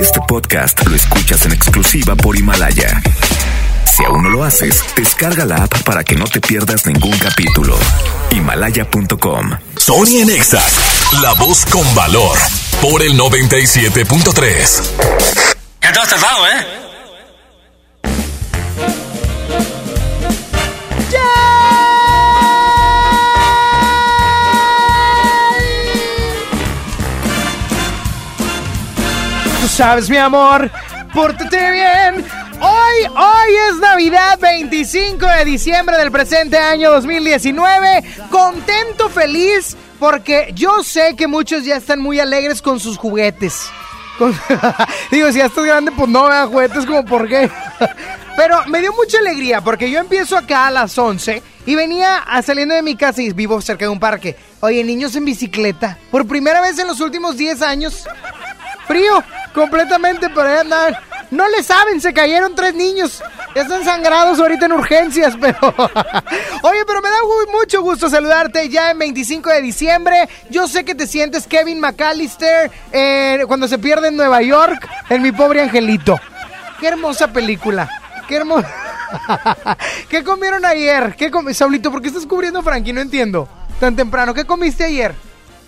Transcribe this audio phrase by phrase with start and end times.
[0.00, 3.00] Este podcast lo escuchas en exclusiva por Himalaya.
[3.84, 7.78] Si aún no lo haces, descarga la app para que no te pierdas ningún capítulo.
[8.30, 9.50] Himalaya.com.
[9.76, 10.72] Sony en Exact,
[11.22, 12.36] la voz con valor,
[12.80, 14.82] por el 97.3.
[15.82, 16.85] Ya te has tardado, ¿eh?
[29.76, 30.70] Sabes, mi amor,
[31.12, 32.24] pórtate bien.
[32.62, 38.02] Hoy, hoy es Navidad 25 de diciembre del presente año 2019.
[38.30, 43.68] Contento, feliz, porque yo sé que muchos ya están muy alegres con sus juguetes.
[45.10, 47.50] Digo, si ya estás grande, pues no vean juguetes como por qué.
[48.38, 52.74] Pero me dio mucha alegría porque yo empiezo acá a las 11 y venía saliendo
[52.74, 54.36] de mi casa y vivo cerca de un parque.
[54.60, 55.98] Oye, niños en bicicleta.
[56.10, 58.06] Por primera vez en los últimos 10 años.
[58.86, 59.22] Frío,
[59.54, 60.94] completamente, pero andan.
[61.30, 63.20] No le saben, se cayeron tres niños.
[63.54, 65.58] Ya están sangrados ahorita en urgencias, pero...
[66.62, 67.16] Oye, pero me da
[67.52, 70.28] mucho gusto saludarte ya en 25 de diciembre.
[70.50, 75.22] Yo sé que te sientes Kevin McAllister eh, cuando se pierde en Nueva York, en
[75.22, 76.20] Mi Pobre Angelito.
[76.78, 77.88] Qué hermosa película.
[78.28, 78.68] Qué hermosa...
[80.08, 81.14] ¿Qué comieron ayer?
[81.16, 82.92] ¿Qué com- Saulito, ¿por qué estás cubriendo Frankie?
[82.92, 83.48] No entiendo.
[83.80, 84.34] Tan temprano.
[84.34, 85.14] ¿Qué comiste ayer?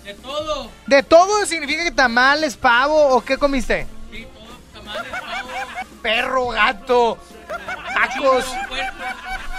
[0.09, 0.71] De todo.
[0.87, 3.85] ¿De todo significa que tamales, pavo o qué comiste?
[4.11, 4.81] Sí, todo.
[4.81, 5.49] Tamales, pavo,
[6.01, 7.19] Perro, gato,
[7.93, 8.45] tacos.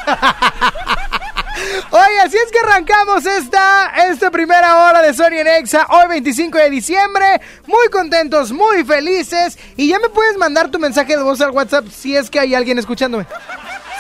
[1.91, 6.59] Oye, así es que arrancamos esta, esta primera hora de Sony en Exa, hoy 25
[6.59, 7.41] de diciembre.
[7.67, 9.57] Muy contentos, muy felices.
[9.77, 12.57] Y ya me puedes mandar tu mensaje de voz al WhatsApp si es que hay
[12.57, 13.25] alguien escuchándome.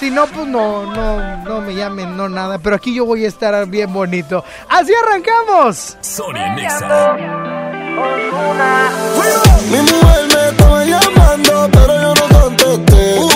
[0.00, 2.56] Si no, pues no, no, no me llamen, no nada.
[2.56, 4.42] Pero aquí yo voy a estar bien bonito.
[4.66, 5.98] Así arrancamos.
[6.00, 7.20] Sony en Exact.
[9.70, 13.29] Mi mujer me estaba llamando, pero yo no contesté.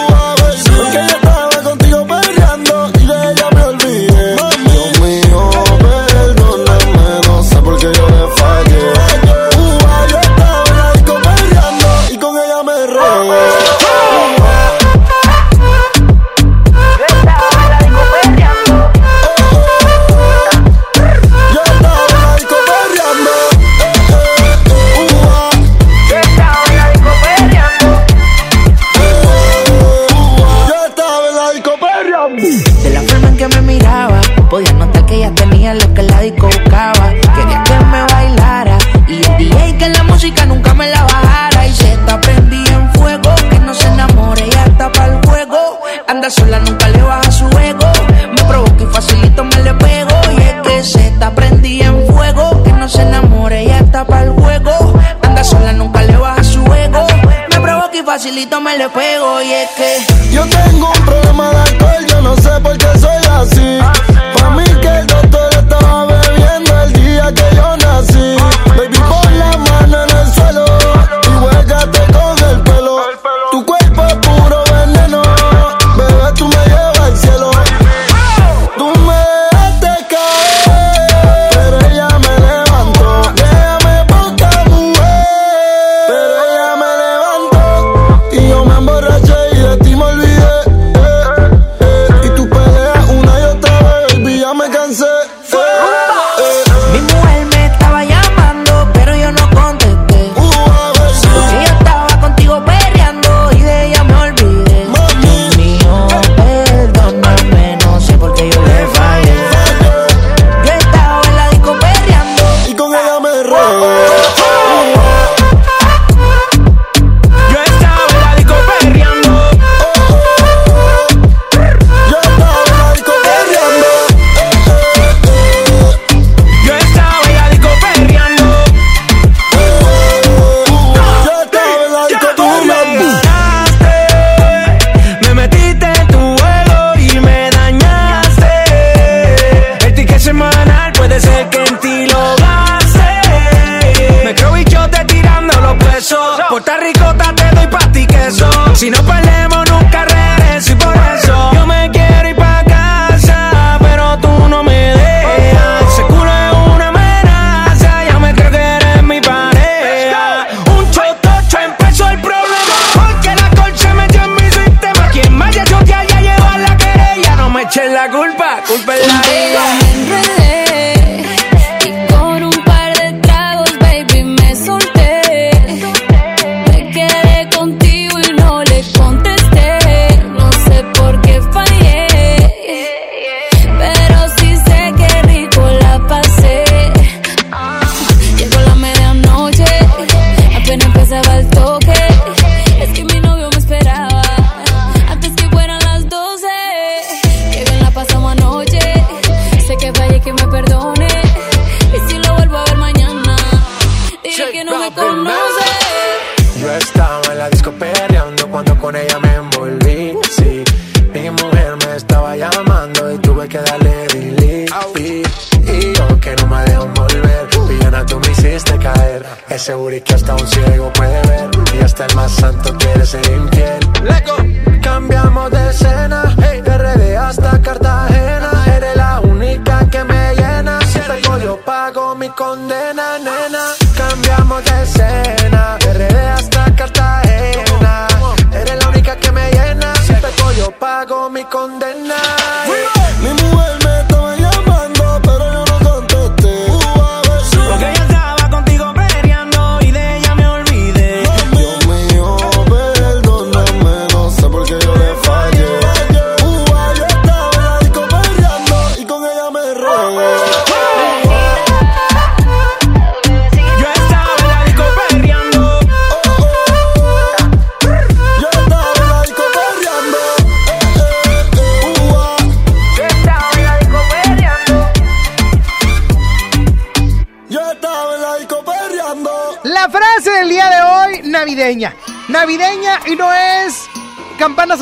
[46.25, 47.93] Anda sola, nunca le baja su ego.
[48.35, 50.21] Me provoca y facilito me le pego.
[50.33, 54.23] Y es que se está prendida en fuego, que no se enamore, ya está para
[54.23, 54.99] el juego.
[55.21, 57.07] Anda sola, nunca le baja su ego.
[57.51, 59.43] Me provoca y facilito me le pego.
[59.43, 60.33] Y es que.
[60.33, 64.14] Yo tengo un problema de alcohol, yo no sé por qué soy así.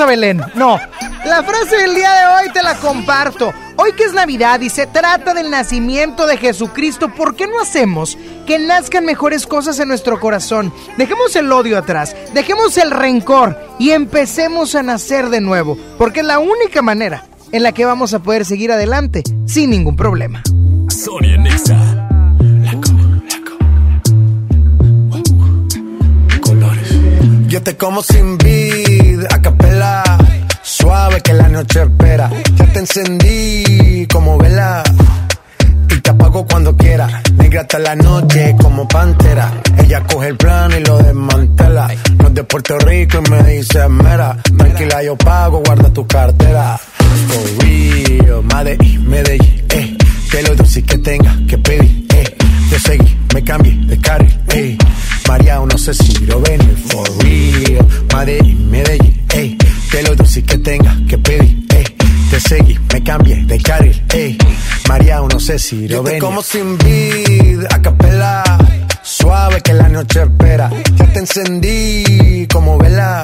[0.01, 0.79] A Belén, no.
[1.25, 3.53] La frase del día de hoy te la comparto.
[3.77, 8.17] Hoy que es Navidad y se trata del nacimiento de Jesucristo, ¿por qué no hacemos
[8.47, 10.73] que nazcan mejores cosas en nuestro corazón?
[10.97, 16.27] Dejemos el odio atrás, dejemos el rencor y empecemos a nacer de nuevo, porque es
[16.27, 20.43] la única manera en la que vamos a poder seguir adelante sin ningún problema.
[20.89, 22.03] Sonia Nexa.
[27.53, 29.25] Yo te como sin vid,
[31.65, 32.31] noche.
[32.57, 34.83] Ya te encendí como vela.
[35.91, 37.23] Y te apago cuando quiera.
[37.37, 39.53] Negra hasta la noche como pantera.
[39.79, 41.89] Ella coge el plano y lo desmantela.
[42.19, 44.37] No es de Puerto Rico y me dice mera.
[44.57, 46.79] Tranquila, yo pago, guarda tu cartera.
[47.29, 49.97] For real, Medellín, Medellín, eh.
[50.31, 52.42] Que lo dulce que tenga que pedir, eh.
[52.73, 54.79] Te seguí, me cambié de carril, eh.
[55.29, 56.59] María, no sé si lo ven,
[56.89, 57.87] for real.
[58.15, 59.59] Medellín, Medellín, eh.
[59.91, 61.85] Que lo dulce que tenga que pedir, eh.
[62.31, 64.39] Te seguí, me cambié de carril, eh.
[64.89, 66.19] María, no sé si lo ven.
[66.19, 68.43] como sin vid, a capela.
[69.03, 70.71] Suave que la noche espera.
[70.97, 73.23] Ya te encendí como vela.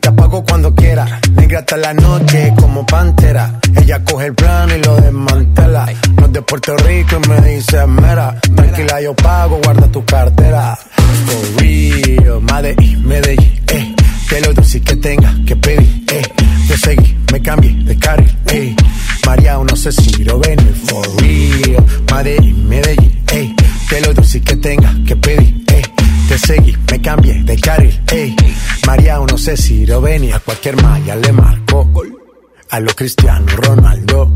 [0.00, 1.20] Te apago cuando quiera.
[1.34, 3.60] Negra hasta la noche como pantera.
[3.76, 5.86] Ella coge el plano y lo desmantela.
[6.16, 8.40] No es de Puerto Rico y me dice mera.
[8.54, 10.78] Tranquila, yo pago, guarda tu cartera.
[11.26, 13.94] For real, Medellín, Medellín, eh.
[14.28, 16.22] Que lo dulce que tenga que pedir, eh.
[16.68, 18.74] Te seguí, me cambié de carril, eh.
[19.26, 21.84] María, no sé si lo ven, for real.
[22.12, 23.54] Medellín, Medellín, eh.
[23.88, 25.82] Que lo dulce que tenga que pedir, eh.
[26.30, 28.36] Te seguí, me cambié de carril, ey.
[28.86, 30.38] María, no sé si venía.
[30.38, 31.90] Cualquier malla le marco.
[32.70, 34.32] A lo Cristiano Ronaldo.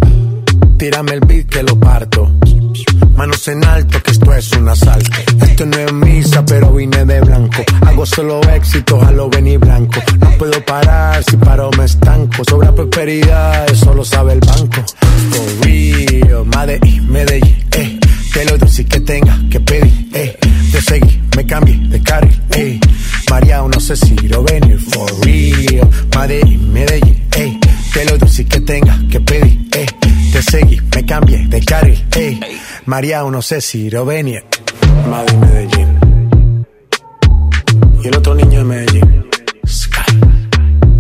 [0.77, 2.33] Tírame el beat que lo parto.
[3.15, 5.09] Manos en alto, que esto es un asalto.
[5.41, 7.63] Esto no es misa, pero vine de blanco.
[7.87, 10.01] Hago solo éxitos a lo venir blanco.
[10.19, 12.43] No puedo parar, si paro me estanco.
[12.43, 14.83] Sobra prosperidad, eso lo sabe el banco.
[15.31, 18.01] For Medellín, Medellín, eh.
[18.35, 20.37] Que lo dulce que tenga que pedir, eh.
[20.73, 22.81] Te seguí, me cambié de carril, eh.
[23.31, 25.89] María, no sé si lo venir, for real.
[26.17, 27.57] Medellín, Medellín, eh.
[27.93, 29.87] Que lo dulce que tenga que pedir, eh.
[30.33, 32.41] Te seguí, me cambié de carril, eh.
[32.87, 34.43] María, no sé si lo venir.
[35.09, 36.67] Madrid, Medellín.
[38.03, 39.27] Y el otro niño de Medellín.
[39.65, 40.19] Sky,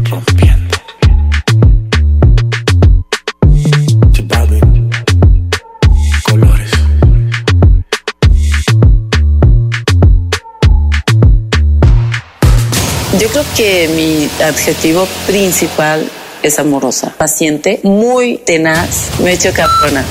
[0.09, 0.54] rompiendo.
[13.25, 16.07] Yo creo que mi adjetivo principal
[16.43, 20.04] es amorosa, paciente, muy tenaz, me he hecho cabrona.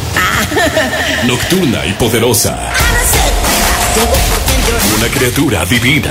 [1.28, 2.74] Nocturna y poderosa.
[4.98, 6.10] Una criatura divina.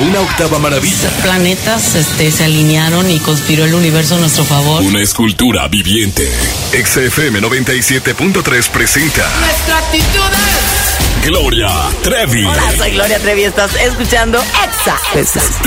[0.00, 1.08] Una octava maravilla.
[1.22, 4.82] Planetas este, se alinearon y conspiró el universo a nuestro favor.
[4.82, 6.28] Una escultura viviente.
[6.72, 11.26] XFM 97.3 presenta Nuestra actitud es.
[11.28, 11.70] Gloria
[12.02, 12.44] Trevi.
[12.44, 14.98] Hola, soy Gloria Trevi, estás escuchando Exa.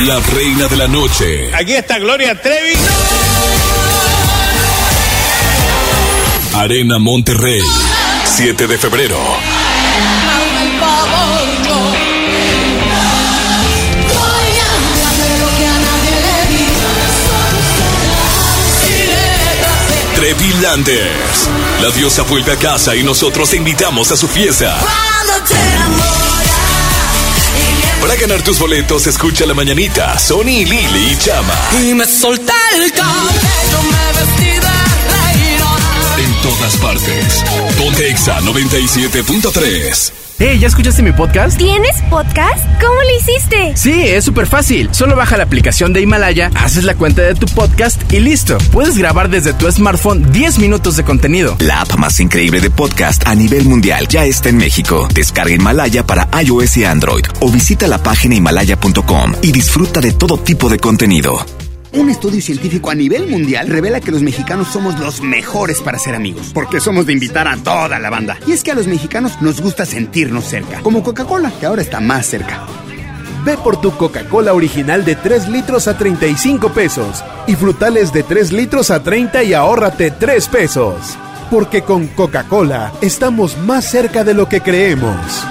[0.05, 1.50] La reina de la noche.
[1.55, 2.74] Aquí está Gloria Trevi.
[6.53, 7.62] Arena Monterrey.
[8.25, 9.17] 7 de febrero.
[20.62, 21.47] Landers.
[21.79, 24.75] La diosa vuelve a casa y nosotros te invitamos a su fiesta.
[28.01, 31.53] Para ganar tus boletos, escucha la mañanita, Sony, Lili y Chama.
[31.83, 36.24] Y me solté el cabello, me vestí de.
[36.24, 37.43] En todas partes.
[37.77, 40.26] Ponte Exa 97.3.
[40.39, 41.58] Hey, ¿ya escuchaste mi podcast?
[41.58, 42.63] ¿Tienes podcast?
[42.79, 43.75] ¿Cómo lo hiciste?
[43.75, 44.89] Sí, es súper fácil.
[44.94, 48.56] Solo baja la aplicación de Himalaya, haces la cuenta de tu podcast y listo.
[48.72, 51.56] Puedes grabar desde tu smartphone 10 minutos de contenido.
[51.60, 55.08] La app más increíble de podcast a nivel mundial ya está en México.
[55.12, 60.38] Descarga Himalaya para iOS y Android o visita la página himalaya.com y disfruta de todo
[60.38, 61.44] tipo de contenido.
[61.94, 66.15] Un estudio científico a nivel mundial revela que los mexicanos somos los mejores para ser
[66.15, 68.38] amigos, porque somos de invitar a toda la banda.
[68.46, 72.00] Y es que a los mexicanos nos gusta sentirnos cerca, como Coca-Cola, que ahora está
[72.00, 72.65] más cerca.
[73.46, 78.51] Ve por tu Coca-Cola original de 3 litros a 35 pesos y frutales de 3
[78.51, 81.17] litros a 30 y ahórrate 3 pesos.
[81.50, 85.48] Porque con Coca-Cola estamos más cerca de lo que creemos.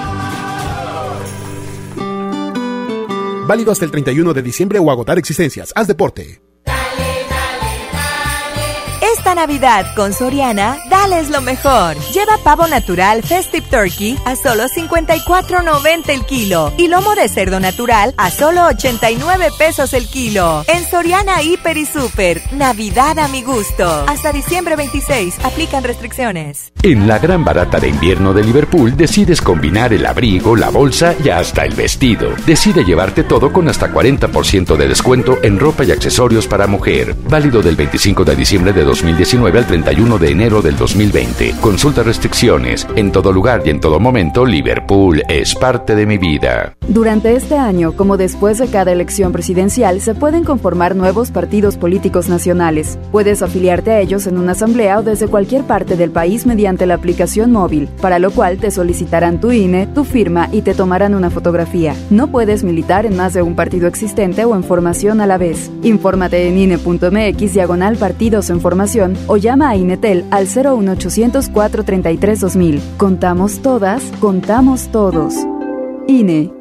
[3.47, 5.73] Válido hasta el 31 de diciembre o agotar existencias.
[5.75, 6.46] Haz deporte.
[9.19, 11.97] Esta Navidad con Soriana, dales lo mejor.
[12.13, 18.13] Lleva pavo natural Festive Turkey a solo 54.90 el kilo y lomo de cerdo natural
[18.19, 20.65] a solo 89 pesos el kilo.
[20.69, 24.05] En Soriana Hiper y Super, Navidad a mi gusto.
[24.07, 26.73] Hasta diciembre 26, aplican restricciones.
[26.83, 31.31] En la gran barata de invierno de Liverpool decides combinar el abrigo, la bolsa y
[31.31, 32.35] hasta el vestido.
[32.45, 37.17] Decide llevarte todo con hasta 40% de descuento en ropa y accesorios para mujer.
[37.29, 41.55] Válido del 25 de diciembre de 2019 al 31 de enero del 2020.
[41.61, 42.89] Consulta restricciones.
[42.97, 46.75] En todo lugar y en todo momento, Liverpool es parte de mi vida.
[46.89, 52.29] Durante este año, como después de cada elección presidencial, se pueden conformar nuevos partidos políticos
[52.29, 52.99] nacionales.
[53.13, 56.95] Puedes afiliarte a ellos en una asamblea o desde cualquier parte del país mediante la
[56.95, 61.31] aplicación móvil, para lo cual te solicitarán tu INE, tu firma y te tomarán una
[61.31, 61.95] fotografía.
[62.11, 65.71] No puedes militar en más de un partido existente o en formación a la vez.
[65.85, 68.86] Infórmate en INE.mx diagonal partidos en formación
[69.27, 72.81] o llama a Inetel al 01800 433 2000.
[72.97, 75.35] Contamos todas, contamos todos.
[76.07, 76.56] INE.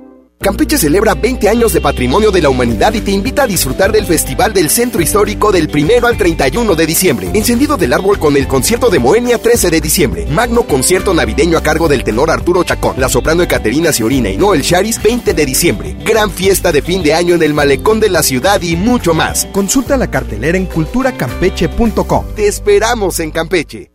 [0.45, 4.05] Campeche celebra 20 años de patrimonio de la humanidad y te invita a disfrutar del
[4.05, 7.31] Festival del Centro Histórico del 1 al 31 de diciembre.
[7.33, 10.27] Encendido del árbol con el concierto de Moenia 13 de diciembre.
[10.27, 14.61] Magno concierto navideño a cargo del tenor Arturo Chacón, la soprano Ecaterina Ciorina y Noel
[14.61, 15.95] Charis 20 de diciembre.
[16.05, 19.47] Gran fiesta de fin de año en el malecón de la ciudad y mucho más.
[19.51, 22.25] Consulta la cartelera en culturacampeche.com.
[22.35, 23.89] Te esperamos en Campeche.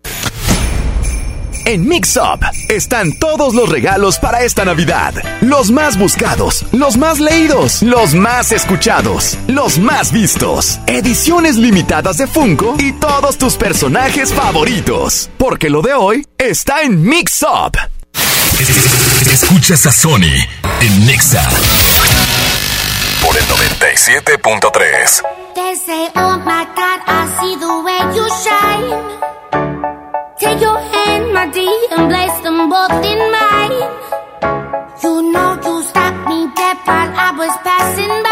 [1.64, 5.14] En Mix Up están todos los regalos para esta Navidad.
[5.40, 10.80] Los más buscados, los más leídos, los más escuchados, los más vistos.
[10.86, 15.30] Ediciones limitadas de Funko y todos tus personajes favoritos.
[15.38, 17.76] Porque lo de hoy está en Mix Up.
[19.30, 20.34] Escuchas a Sony
[20.80, 21.48] en Nexa
[23.22, 25.22] por el 97.3.
[25.54, 29.30] They say, oh my God, I see the way you shine.
[30.38, 30.78] Take your
[31.46, 33.78] dear, and place them both in mine.
[35.02, 38.29] You know you stopped me dead while I was passing by.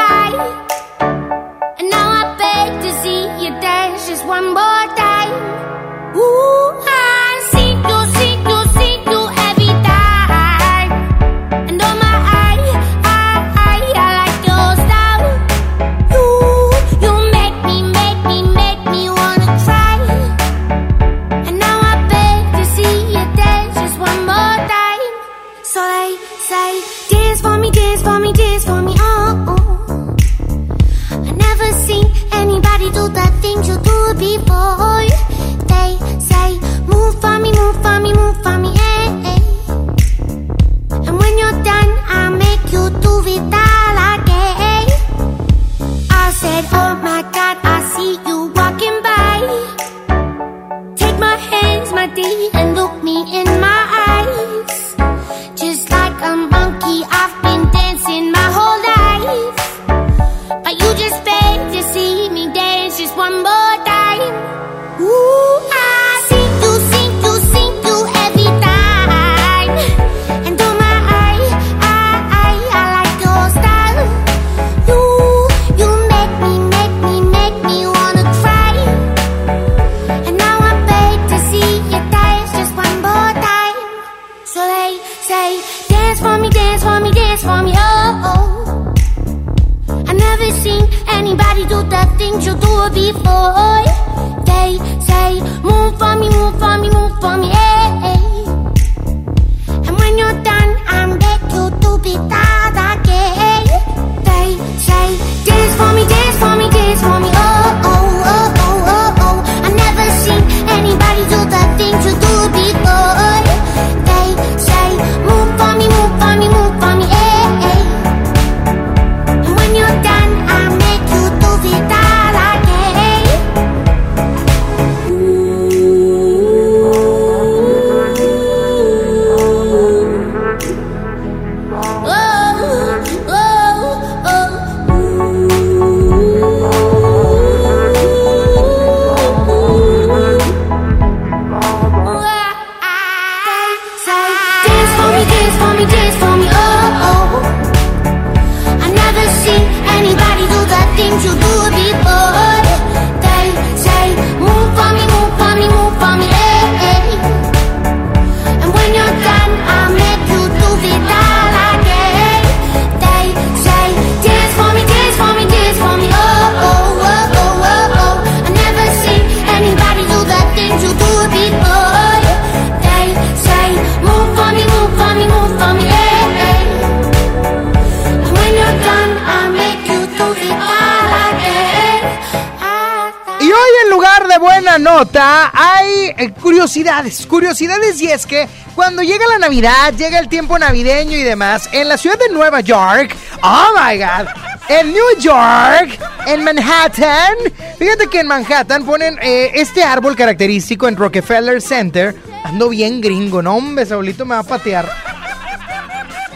[188.29, 192.29] Que cuando llega la Navidad, llega el tiempo navideño y demás, en la ciudad de
[192.29, 194.29] Nueva York, oh my god,
[194.69, 197.35] en New York, en Manhattan,
[197.79, 203.43] fíjate que en Manhattan ponen eh, este árbol característico en Rockefeller Center, ando bien gringo,
[203.43, 204.89] no hombre, Saulito me va a patear.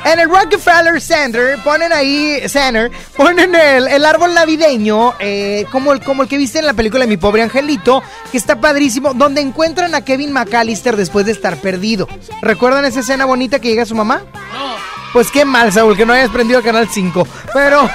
[0.05, 6.01] En el Rockefeller Center ponen ahí, Center, ponen el, el árbol navideño, eh, como, el,
[6.01, 9.95] como el que viste en la película Mi Pobre Angelito, que está padrísimo, donde encuentran
[9.95, 12.09] a Kevin McAllister después de estar perdido.
[12.41, 14.23] ¿Recuerdan esa escena bonita que llega su mamá?
[14.53, 14.75] No.
[15.13, 17.29] Pues qué mal, Saúl, que no hayas prendido el Canal 5.
[17.53, 17.89] Pero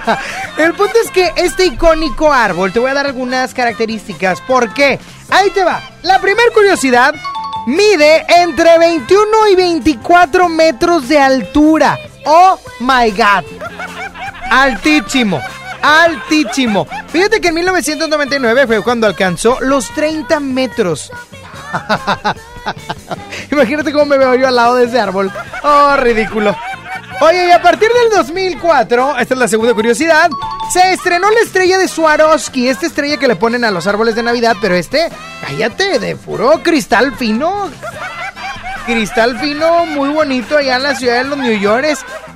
[0.56, 4.40] el punto es que este icónico árbol, te voy a dar algunas características.
[4.42, 4.98] ¿Por qué?
[5.28, 5.82] Ahí te va.
[6.02, 7.14] La primera curiosidad
[7.66, 11.98] Mide entre 21 y 24 metros de altura.
[12.24, 13.44] Oh my god.
[14.50, 15.40] Altísimo.
[15.82, 16.86] Altísimo.
[17.12, 21.10] Fíjate que en 1999 fue cuando alcanzó los 30 metros.
[23.50, 25.30] Imagínate cómo me veo yo al lado de ese árbol.
[25.62, 26.56] Oh, ridículo.
[27.20, 30.30] Oye, y a partir del 2004, esta es la segunda curiosidad,
[30.72, 34.22] se estrenó la estrella de Swarovski, esta estrella que le ponen a los árboles de
[34.22, 35.10] Navidad, pero este,
[35.46, 37.70] cállate, de puro cristal fino.
[38.86, 41.86] Cristal fino, muy bonito allá en la ciudad de los New York.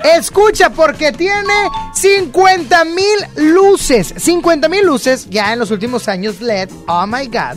[0.04, 1.70] Escucha, porque tiene
[2.04, 4.12] 50 mil luces.
[4.14, 6.68] 50 mil luces ya en los últimos años LED.
[6.86, 7.56] Oh my god.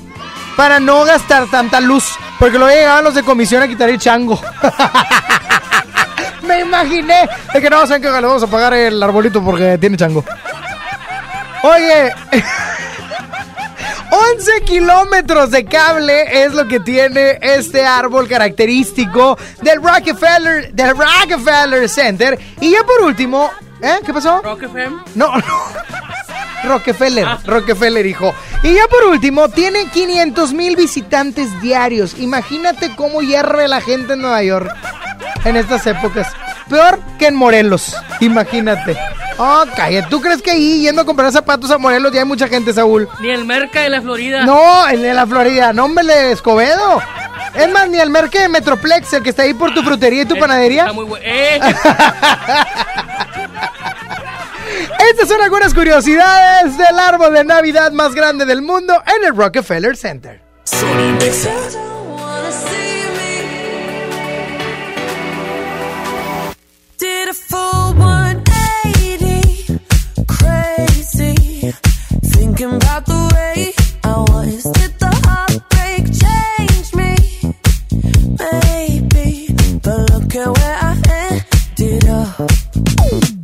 [0.55, 2.05] Para no gastar tanta luz.
[2.39, 4.39] Porque luego llegaban los de comisión a quitar el chango.
[6.43, 7.27] Me imaginé.
[7.53, 10.23] Es que no, saben que le vamos a pagar el arbolito porque tiene chango.
[11.63, 12.13] Oye.
[14.09, 21.89] 11 kilómetros de cable es lo que tiene este árbol característico del Rockefeller, del Rockefeller
[21.89, 22.39] Center.
[22.61, 23.99] Y ya por último, ¿eh?
[24.05, 24.41] ¿Qué pasó?
[24.41, 24.91] Rockefeller.
[25.15, 25.43] No, no.
[26.63, 28.33] Rockefeller, Rockefeller, hijo.
[28.63, 32.15] Y ya por último, tiene 500 mil visitantes diarios.
[32.19, 34.69] Imagínate cómo hierve la gente en Nueva York
[35.45, 36.27] en estas épocas.
[36.69, 38.97] Peor que en Morelos, imagínate.
[39.37, 40.07] Oh, cállate.
[40.09, 43.07] ¿Tú crees que ahí yendo a comprar zapatos a Morelos ya hay mucha gente, Saúl?
[43.21, 44.43] Ni el merca de la Florida.
[44.43, 45.71] No, el de la Florida.
[45.73, 47.01] No, hombre, de Escobedo.
[47.55, 50.25] Es más, ni el merca de Metroplex, el que está ahí por tu frutería y
[50.25, 50.81] tu Eh, panadería.
[50.81, 51.23] Está muy bueno.
[51.25, 51.59] Eh,
[54.99, 59.95] Estas son algunas curiosidades del árbol de Navidad más grande del mundo en el Rockefeller
[59.95, 60.41] Center.
[66.99, 69.79] Did a full 180,
[70.27, 71.71] crazy.
[72.33, 74.63] Thinking about the way I was.
[74.63, 77.15] Did the heartbreak change me?
[78.39, 80.95] Maybe, but look at where I
[81.77, 83.36] ended up.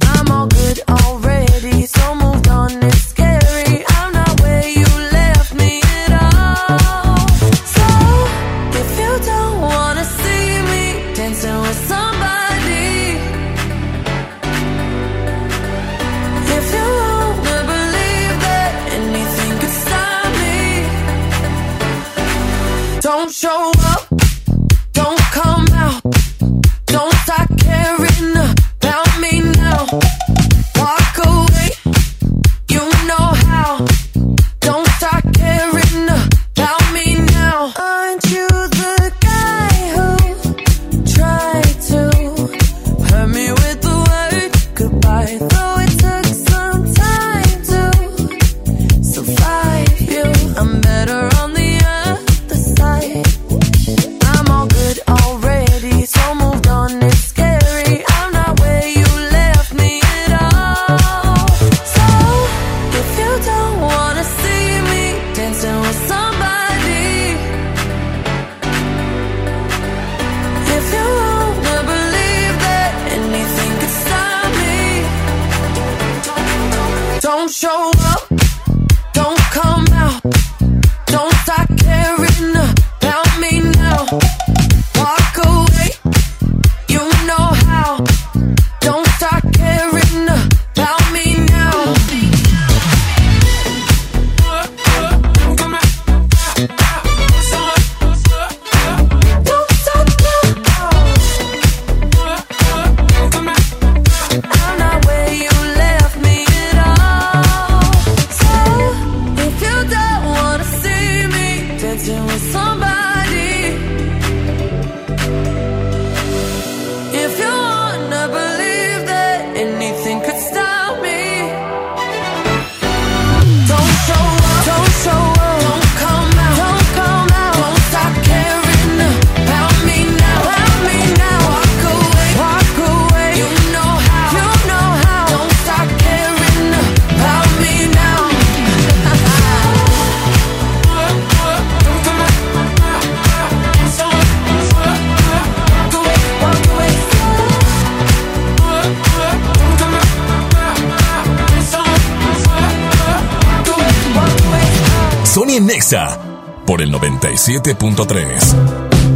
[156.66, 159.13] Por el 97.3.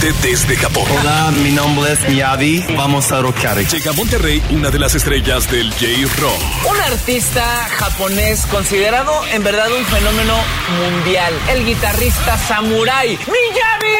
[0.00, 0.84] Directamente desde Japón.
[1.00, 2.64] Hola, mi nombre es Miyavi.
[2.76, 3.58] Vamos a rockear.
[3.58, 6.70] Llega a Monterrey una de las estrellas del J-Rock.
[6.70, 10.34] Un artista japonés considerado en verdad un fenómeno
[10.80, 13.98] mundial, el guitarrista Samurai Miyavi.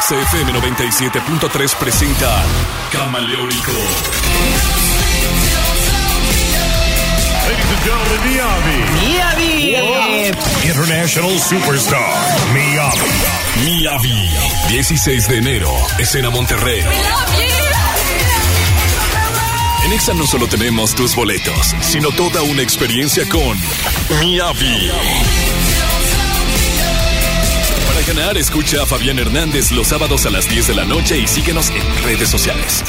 [0.00, 2.42] XFM 97.3 presenta
[2.92, 4.83] Camaleónico.
[7.46, 8.78] Ladies and gentlemen, Miyavi.
[9.04, 10.66] Miyavi.
[10.66, 12.14] International Superstar,
[12.54, 13.10] Miyavi.
[13.64, 14.30] Miyavi.
[14.68, 16.82] 16 de enero, escena Monterrey.
[19.84, 23.58] En Exa no solo tenemos tus boletos, sino toda una experiencia con
[24.20, 24.90] Miyavi.
[27.86, 31.26] Para ganar, escucha a Fabián Hernández los sábados a las 10 de la noche y
[31.26, 32.82] síguenos en redes sociales.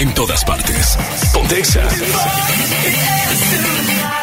[0.00, 0.96] En todas partes.
[1.34, 1.86] Pontexa.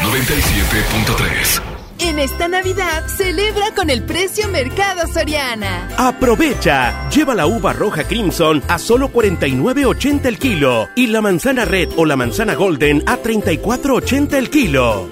[0.02, 1.62] 97.3.
[2.00, 5.88] En esta Navidad, celebra con el precio Mercado Soriana.
[5.96, 11.90] Aprovecha, lleva la uva roja Crimson a solo 49.80 el kilo y la manzana red
[11.96, 15.12] o la manzana golden a 34.80 el kilo.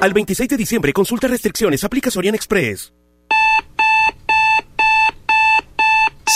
[0.00, 2.92] Al 26 de diciembre, consulta restricciones, aplica Soriana Express.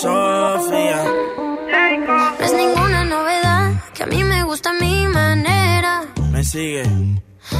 [0.00, 1.02] Sofía.
[2.38, 6.04] No es ninguna novedad que a mí me gusta mi manera.
[6.30, 6.84] Me sigue.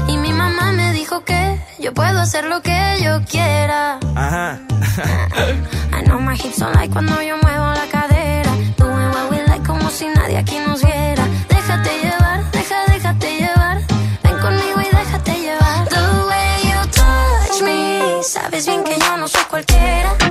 [0.06, 3.98] Y mi mamá me dijo que yo puedo hacer lo que yo quiera.
[4.14, 4.60] Ajá.
[5.92, 8.52] I know my hips don't like cuando yo muevo la cadera.
[8.76, 11.24] Doing what we like como si nadie aquí nos viera.
[11.48, 13.78] Déjate llevar, deja, déjate llevar.
[14.22, 15.88] Ven conmigo y déjate llevar.
[15.88, 18.22] The way you touch me.
[18.22, 20.27] Sabes bien que yo no soy cualquiera.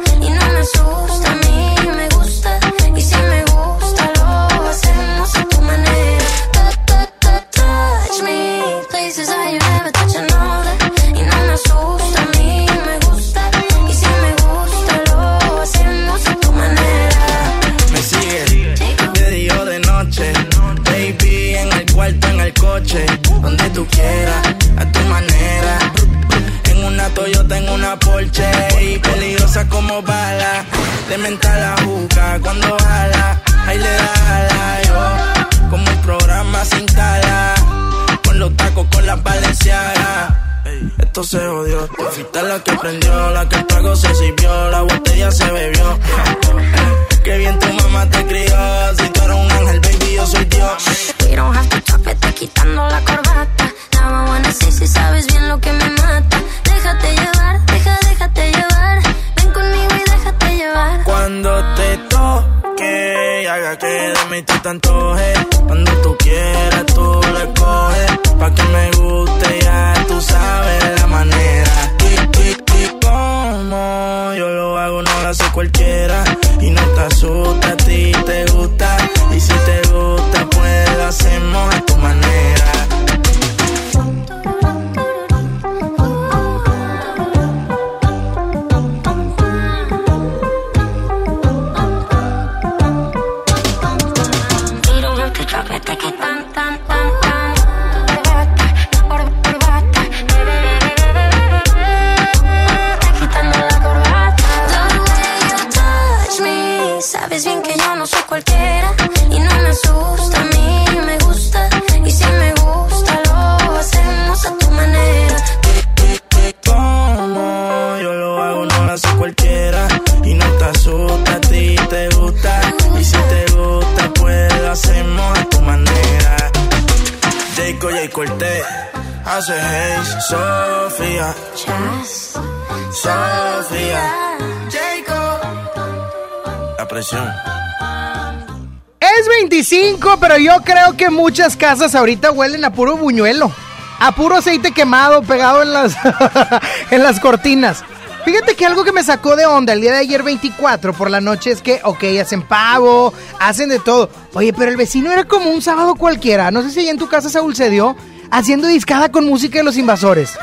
[141.38, 143.52] Muchas casas ahorita huelen a puro buñuelo.
[144.00, 145.96] A puro aceite quemado pegado en las,
[146.90, 147.84] en las cortinas.
[148.26, 151.22] Fíjate que algo que me sacó de onda el día de ayer 24 por la
[151.22, 154.10] noche es que, ok, hacen pavo, hacen de todo.
[154.34, 156.50] Oye, pero el vecino era como un sábado cualquiera.
[156.50, 157.96] No sé si allá en tu casa Saúl se dio
[158.32, 160.40] haciendo discada con música de los invasores.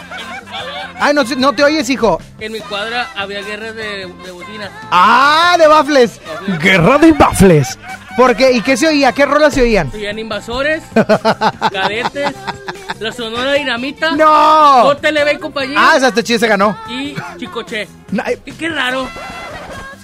[1.01, 2.21] Ay, no, no te oyes, hijo.
[2.39, 4.71] En mi cuadra había guerras de, de bocinas.
[4.93, 6.21] Ah, de bafles.
[6.61, 7.77] Guerra de bafles.
[8.17, 8.53] ¿Por qué?
[8.53, 9.13] ¿Y qué se oía?
[9.13, 9.91] ¿Qué rolas se oían?
[9.91, 10.83] Se oían invasores,
[11.73, 12.33] cadetes,
[13.01, 14.13] la sonora dinamita.
[14.13, 14.85] ¡No!
[14.85, 15.77] OTLB y compañía.
[15.81, 16.77] Ah, esa chiste se ganó.
[16.89, 17.89] Y Chicoche.
[18.13, 19.09] No, ay, Qué, qué raro.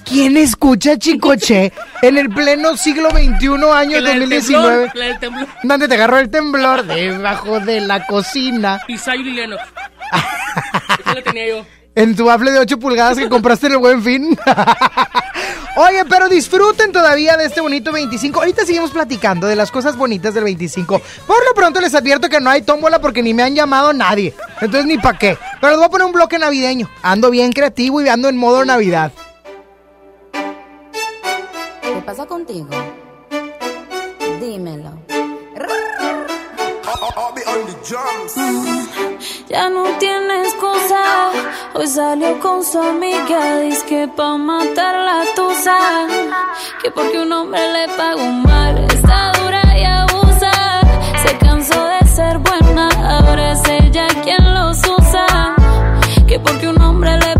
[0.04, 4.66] ¿Quién escucha Chicoche en el pleno siglo XXI, año Que la del 2019?
[4.66, 5.48] temblor, la del temblor.
[5.62, 6.84] ¿Dónde te agarró el temblor?
[6.84, 8.82] Debajo de la cocina.
[8.88, 9.62] Y Zion y Lennox.
[10.98, 11.66] Esa la tenía yo.
[11.94, 14.38] En tu bafle de 8 pulgadas que compraste en el buen fin.
[15.76, 18.38] Oye, pero disfruten todavía de este bonito 25.
[18.38, 21.00] Ahorita seguimos platicando de las cosas bonitas del 25.
[21.26, 24.34] Por lo pronto les advierto que no hay tómbola porque ni me han llamado nadie.
[24.60, 25.38] Entonces ni pa' qué.
[25.60, 26.88] Pero les voy a poner un bloque navideño.
[27.02, 29.12] Ando bien creativo y ando en modo Navidad.
[30.32, 32.68] ¿Qué pasa contigo?
[34.40, 34.92] Dímelo.
[39.50, 41.02] Ya no tiene excusa.
[41.74, 43.58] Hoy salió con su amiga.
[43.58, 45.76] Dice que pa' matar la tusa.
[46.80, 48.78] Que porque un hombre le pagó mal.
[48.84, 50.52] Está dura y abusa.
[51.24, 52.88] Se cansó de ser buena.
[53.16, 55.56] Ahora es ella quien los usa.
[56.28, 57.39] Que porque un hombre le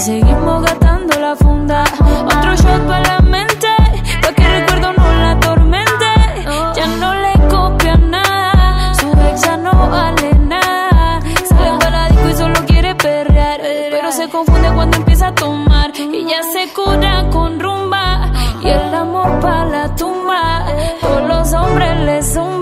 [0.00, 1.84] seguimos gastando la funda.
[2.26, 3.68] Otro shot para la mente,
[4.22, 6.06] pa' que recuerdo no la atormente.
[6.76, 11.20] Ya no le copia nada, su ex ya no vale nada.
[11.48, 16.24] Sale para disco y solo quiere perrear, pero se confunde cuando empieza a tomar y
[16.26, 18.30] ya se cura con rumba
[18.62, 20.64] y el amor para la tumba.
[21.00, 22.57] Todos los hombres le zumban,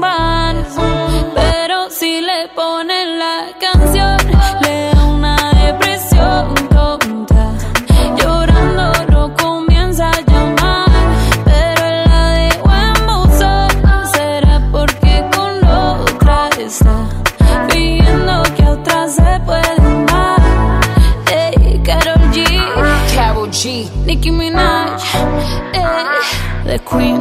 [26.66, 27.20] the Queen,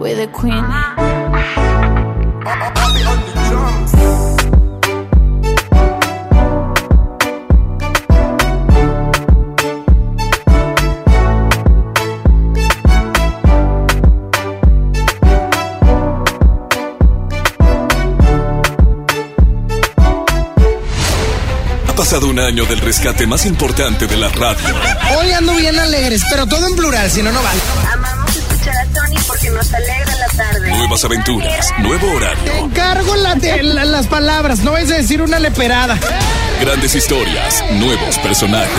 [0.00, 0.64] we're the Queen.
[21.86, 24.74] Ha pasado un año del rescate más importante de la radio.
[25.18, 27.93] Hoy ando bien alegres, pero todo en plural, si no, no vale.
[29.44, 30.70] Porque nos alegra la tarde.
[30.70, 35.98] Nuevas aventuras, nuevo horario, Encargo la- la- las palabras, no a decir una leperada.
[36.60, 38.72] grandes historias, nuevos personajes.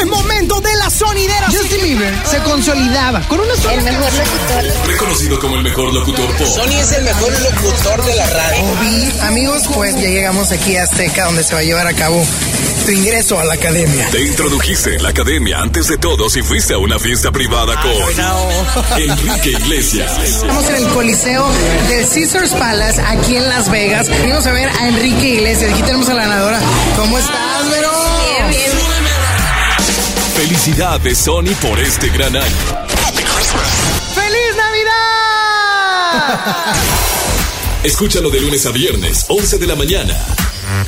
[0.00, 1.46] Es momento de la sonidera.
[1.46, 4.86] Justin Bieber se consolidaba con una sola El mejor locutor.
[4.86, 6.46] Reconocido como el mejor locutor pop.
[6.46, 9.22] Sony es el mejor locutor de la radio.
[9.22, 12.22] Amigos, pues ya llegamos aquí a Azteca, donde se va a llevar a cabo
[12.86, 14.08] tu ingreso a la academia.
[14.10, 17.92] Te introdujiste en la academia antes de todos y fuiste a una fiesta privada con
[18.96, 20.16] Enrique Iglesias.
[20.22, 21.50] Estamos en el Coliseo
[21.88, 24.08] del Caesars Palace, aquí en Las Vegas.
[24.08, 25.72] Venimos a ver a Enrique Iglesias.
[25.72, 26.60] Aquí tenemos a la ganadora.
[26.96, 27.90] ¿Cómo estás, Vero?
[28.24, 28.70] Bien, bien.
[30.36, 32.56] Felicidades, Sony, por este gran año.
[34.14, 36.36] ¡Feliz Navidad!
[37.82, 40.16] Escúchalo de lunes a viernes, 11 de la mañana.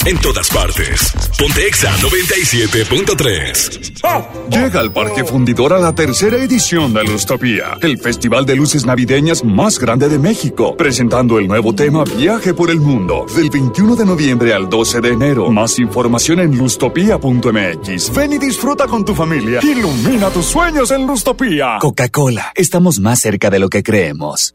[0.07, 1.13] En todas partes.
[1.39, 4.51] Pontexa 97.3.
[4.51, 9.45] Llega al Parque Fundidor a la tercera edición de Lustopía, el festival de luces navideñas
[9.45, 14.05] más grande de México, presentando el nuevo tema Viaje por el Mundo, del 21 de
[14.05, 15.51] noviembre al 12 de enero.
[15.51, 18.15] Más información en lustopía.mx.
[18.15, 19.61] Ven y disfruta con tu familia.
[19.63, 21.79] Ilumina tus sueños en Lustopía.
[21.81, 24.55] Coca-Cola, estamos más cerca de lo que creemos.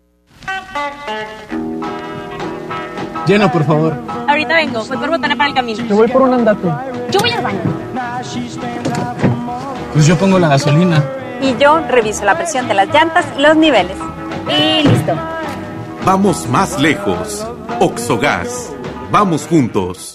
[3.25, 3.95] Llena, por favor.
[4.27, 5.85] Ahorita vengo, voy por botana para el camino.
[5.85, 6.67] Yo voy por un andate.
[7.11, 7.59] Yo voy al baño.
[9.93, 11.03] Pues yo pongo la gasolina.
[11.41, 13.97] Y yo reviso la presión de las llantas y los niveles.
[14.49, 15.13] Y listo.
[16.05, 17.47] Vamos más lejos.
[17.79, 18.71] Oxogas.
[19.11, 20.12] Vamos juntos.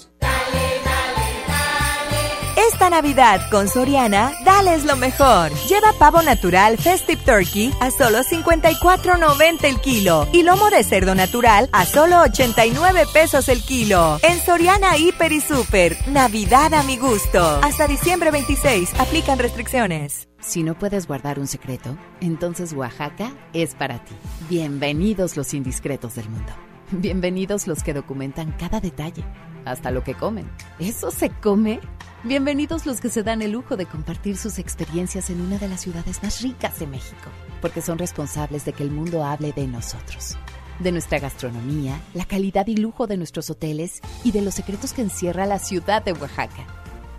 [2.79, 5.51] Esta Navidad con Soriana, dales lo mejor.
[5.67, 11.67] Lleva pavo natural Festive Turkey a solo 54.90 el kilo y lomo de cerdo natural
[11.73, 14.17] a solo 89 pesos el kilo.
[14.23, 17.59] En Soriana Hiper y Super, Navidad a mi gusto.
[17.61, 20.29] Hasta diciembre 26, aplican restricciones.
[20.39, 24.15] Si no puedes guardar un secreto, entonces Oaxaca es para ti.
[24.49, 26.53] Bienvenidos los indiscretos del mundo.
[26.91, 29.23] Bienvenidos los que documentan cada detalle,
[29.71, 30.49] hasta lo que comen.
[30.79, 31.79] ¿Eso se come?
[32.23, 35.81] Bienvenidos los que se dan el lujo de compartir sus experiencias en una de las
[35.81, 37.29] ciudades más ricas de México,
[37.61, 40.37] porque son responsables de que el mundo hable de nosotros,
[40.79, 45.01] de nuestra gastronomía, la calidad y lujo de nuestros hoteles y de los secretos que
[45.01, 46.65] encierra la ciudad de Oaxaca.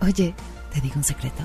[0.01, 0.35] Oye,
[0.71, 1.43] ¿te digo un secreto?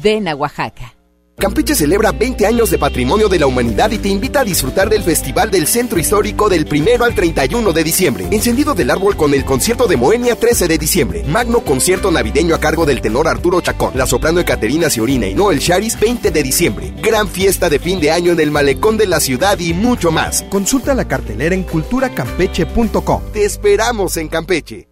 [0.00, 0.94] Ven a Oaxaca.
[1.38, 5.02] Campeche celebra 20 años de patrimonio de la humanidad y te invita a disfrutar del
[5.02, 8.28] Festival del Centro Histórico del 1 al 31 de diciembre.
[8.30, 11.24] Encendido del árbol con el concierto de Moenia 13 de diciembre.
[11.24, 13.92] Magno concierto navideño a cargo del tenor Arturo Chacón.
[13.94, 16.94] La soprano Ecaterina Ciorina y Noel Charis 20 de diciembre.
[17.02, 20.44] Gran fiesta de fin de año en el malecón de la ciudad y mucho más.
[20.50, 23.22] Consulta la cartelera en culturacampeche.com.
[23.32, 24.91] Te esperamos en Campeche.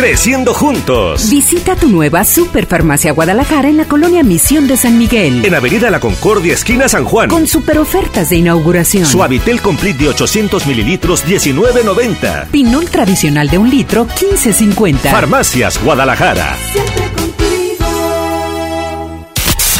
[0.00, 1.28] Creciendo juntos.
[1.28, 5.44] Visita tu nueva Superfarmacia Guadalajara en la colonia Misión de San Miguel.
[5.44, 7.28] En Avenida La Concordia, esquina San Juan.
[7.28, 9.04] Con super ofertas de inauguración.
[9.04, 12.48] Suavitel Complete de 800 mililitros, 19.90.
[12.48, 15.10] Pinol tradicional de un litro, 15.50.
[15.10, 16.56] Farmacias Guadalajara.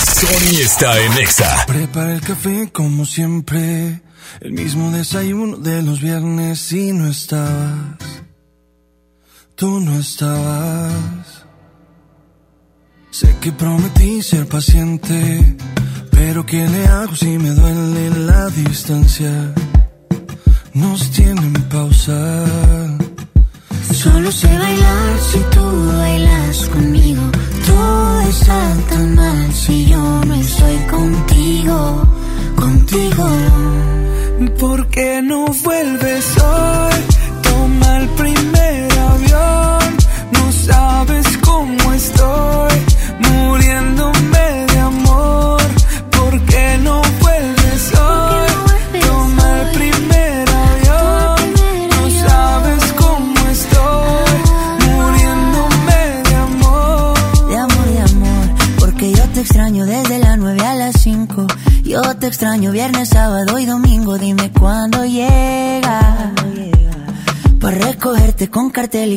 [0.05, 1.65] Sony está en Exa.
[1.67, 4.03] Prepara el café como siempre,
[4.43, 8.21] el mismo desayuno de los viernes y no estabas.
[9.61, 11.45] Tú no estabas.
[13.11, 15.55] Sé que prometí ser paciente,
[16.11, 19.53] pero ¿qué le hago si me duele la distancia?
[20.73, 22.47] Nos tienen pausa.
[23.93, 27.23] Solo sé bailar si tú bailas conmigo.
[27.67, 32.09] Todo está tan mal si yo no estoy contigo,
[32.57, 33.29] contigo.
[34.59, 36.40] ¿Por qué no vuelves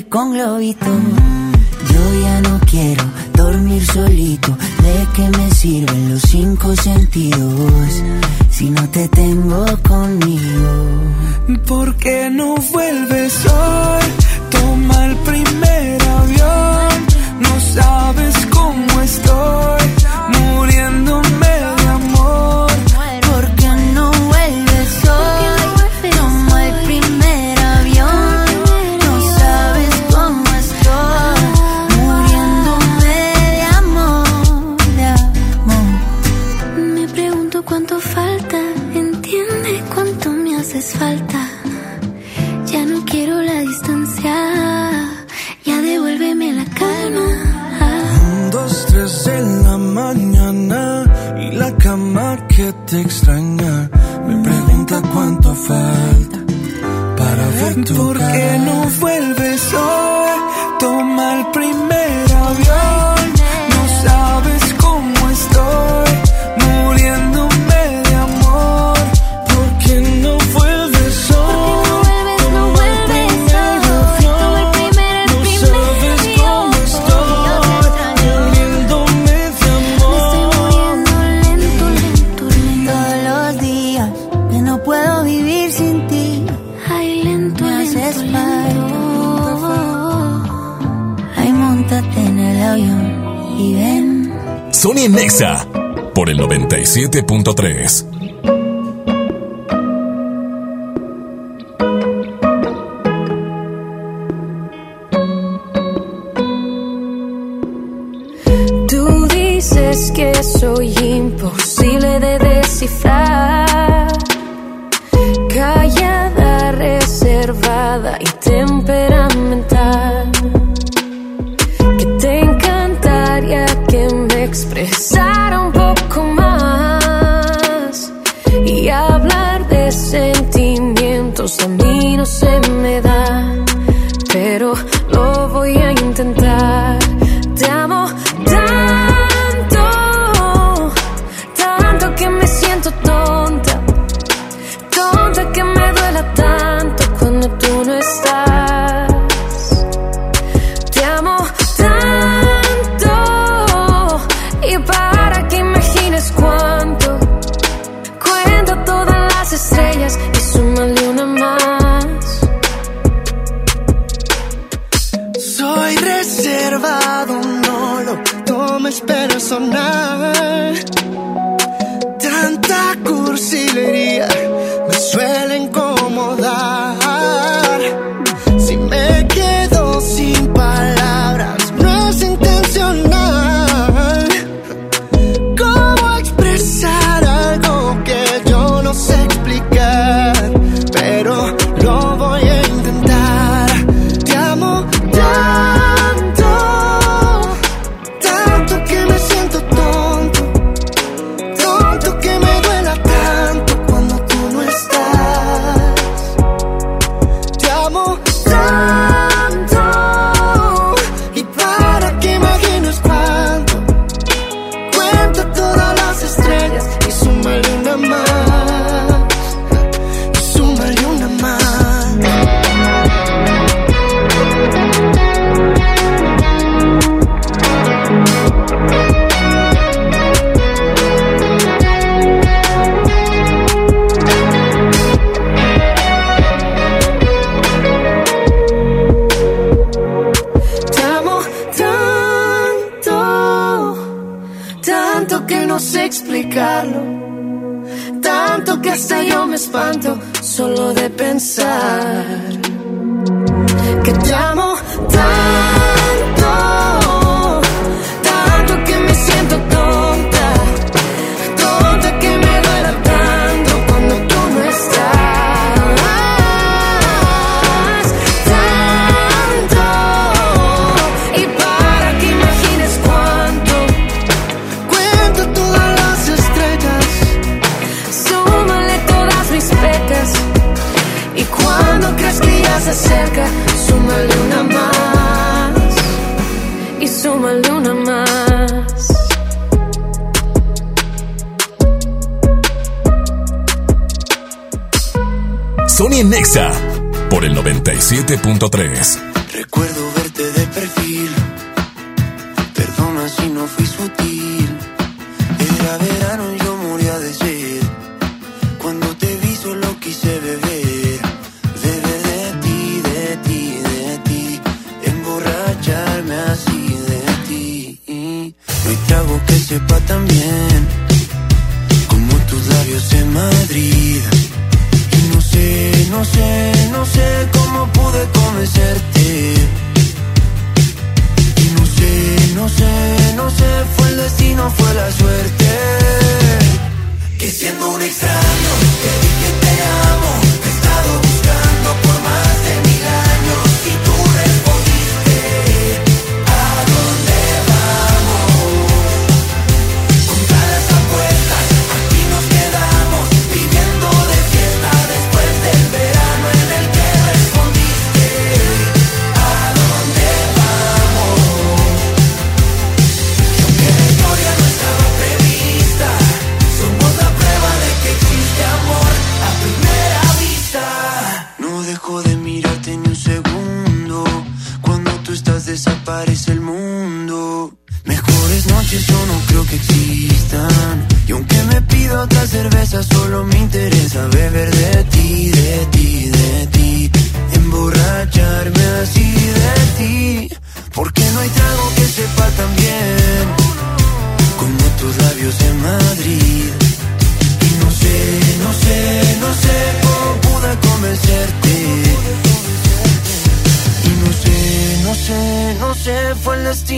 [0.09, 0.85] con globito.
[0.85, 3.03] Yo ya no quiero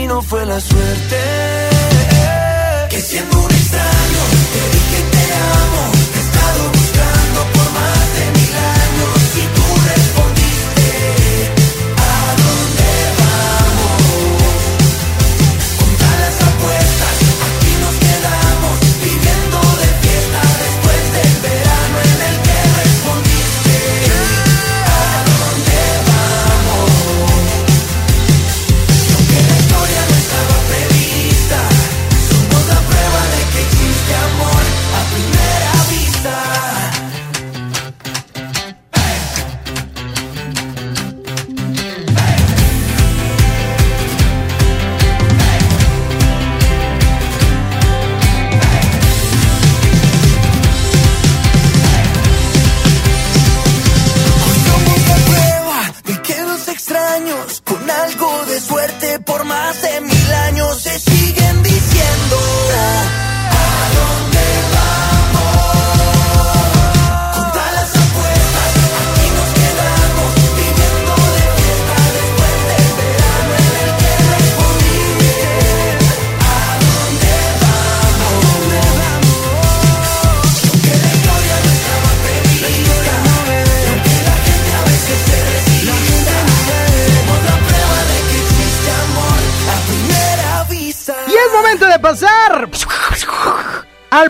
[0.08, 1.65] no fue la suerte.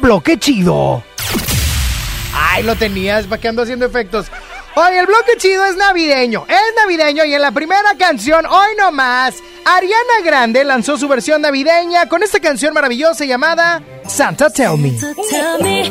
[0.05, 1.03] bloque chido.
[2.31, 4.27] Ay, lo tenías, ¿para qué ando haciendo efectos?
[4.75, 8.91] Hoy el bloque chido es navideño, es navideño y en la primera canción, hoy no
[8.91, 9.33] más,
[9.65, 14.95] Ariana Grande lanzó su versión navideña con esta canción maravillosa llamada Santa Tell Me.
[14.95, 15.89] Santa, tell me.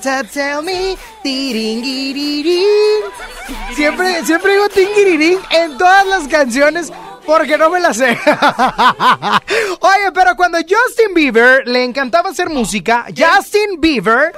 [0.00, 0.96] Tell me.
[3.74, 6.92] Siempre, siempre digo tingirirín en todas las canciones
[7.26, 8.10] porque no me la sé.
[9.80, 14.32] Oye, pero cuando Justin Bieber le encantaba hacer música, Justin Bieber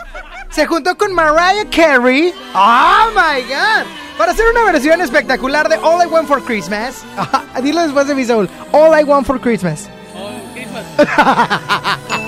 [0.50, 2.34] se juntó con Mariah Carey.
[2.54, 3.86] ¡Oh, my God!
[4.18, 7.04] Para hacer una versión espectacular de All I Want for Christmas.
[7.62, 8.48] Dilo después de mi Saúl.
[8.72, 9.88] All I Want for Christmas.
[10.14, 10.84] All Christmas.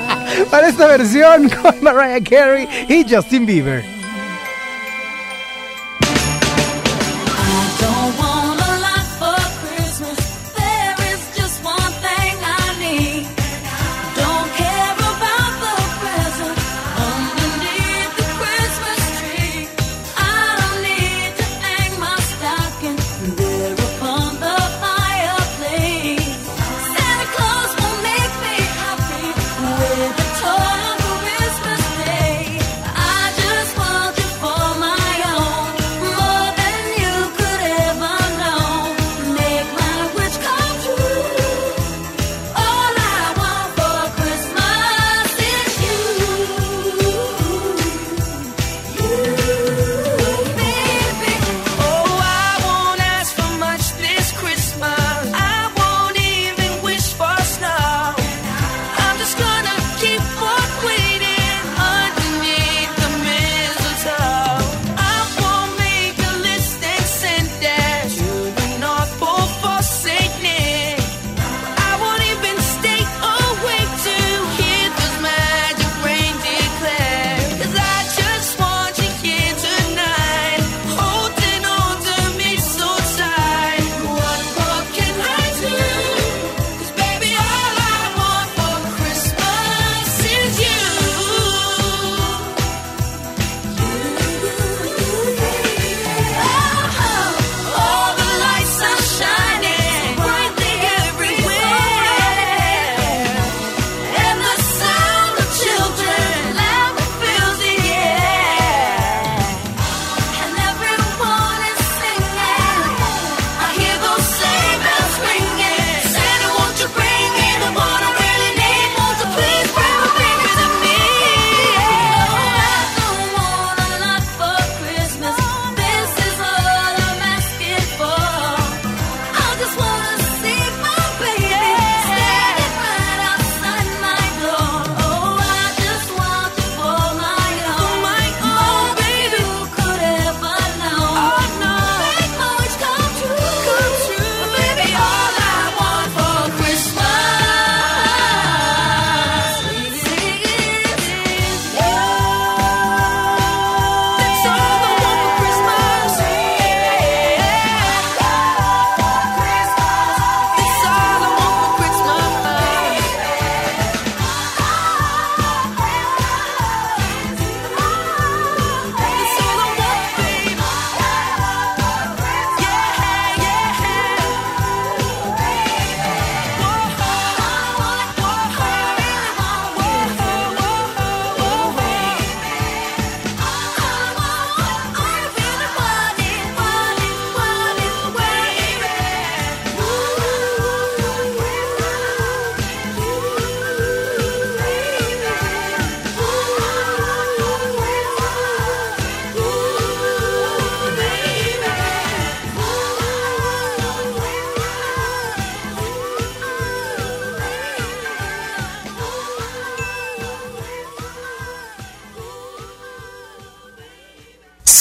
[0.50, 4.01] Para esta versión con Mariah Carey y Justin Bieber.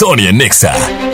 [0.02, 1.11] Sony en Nexa.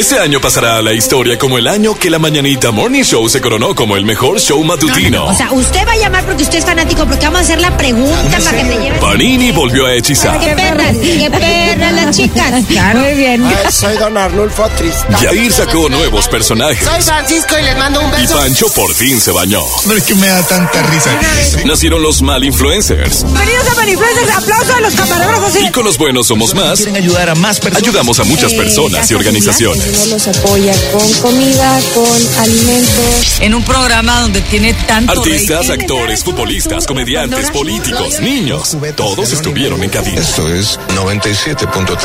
[0.00, 3.42] Este año pasará a la historia como el año que la Mañanita Morning Show se
[3.42, 5.26] coronó como el mejor show matutino.
[5.26, 7.76] O sea, usted va a llamar porque usted es fanático, porque vamos a hacer la
[7.76, 8.98] pregunta para que te lleves.
[8.98, 10.40] Panini volvió a hechizar.
[10.40, 10.96] ¡Qué perras!
[10.96, 12.50] ¡Qué perras las chicas!
[12.94, 13.44] Muy bien.
[13.70, 15.20] soy Don Arnulfo Tristán.
[15.20, 16.82] Yair sacó nuevos personajes.
[16.82, 18.38] Soy Francisco y les mando un Y beso.
[18.38, 19.62] Pancho por fin se bañó.
[19.84, 21.10] No es que me da tanta risa.
[21.66, 23.22] Nacieron los mal influencers.
[23.24, 24.30] Bienvenidos a Manifluencers.
[24.30, 25.56] Aplauso a los camarógrafos.
[25.62, 26.78] Y con los buenos somos más.
[26.78, 27.86] Quieren ayudar a más personas.
[27.86, 29.89] Ayudamos a muchas personas y organizaciones.
[29.90, 33.40] Los apoya con comida, con alimentos.
[33.40, 38.76] En un programa donde tiene tanto Artistas, actores, futbolistas, comediantes, políticos, niños.
[38.94, 40.20] Todos estuvieron en cabina.
[40.20, 41.98] Esto es 97.3.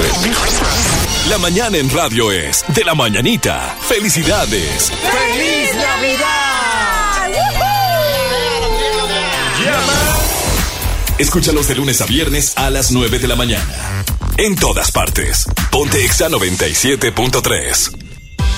[1.30, 3.76] La mañana en radio es de la mañanita.
[3.88, 4.92] Felicidades.
[4.92, 6.46] ¡Feliz Navidad!
[11.18, 14.04] Escúchalos de lunes a viernes a las 9 de la mañana.
[14.38, 15.46] En todas partes.
[15.76, 17.98] Ponte Exa 97.3.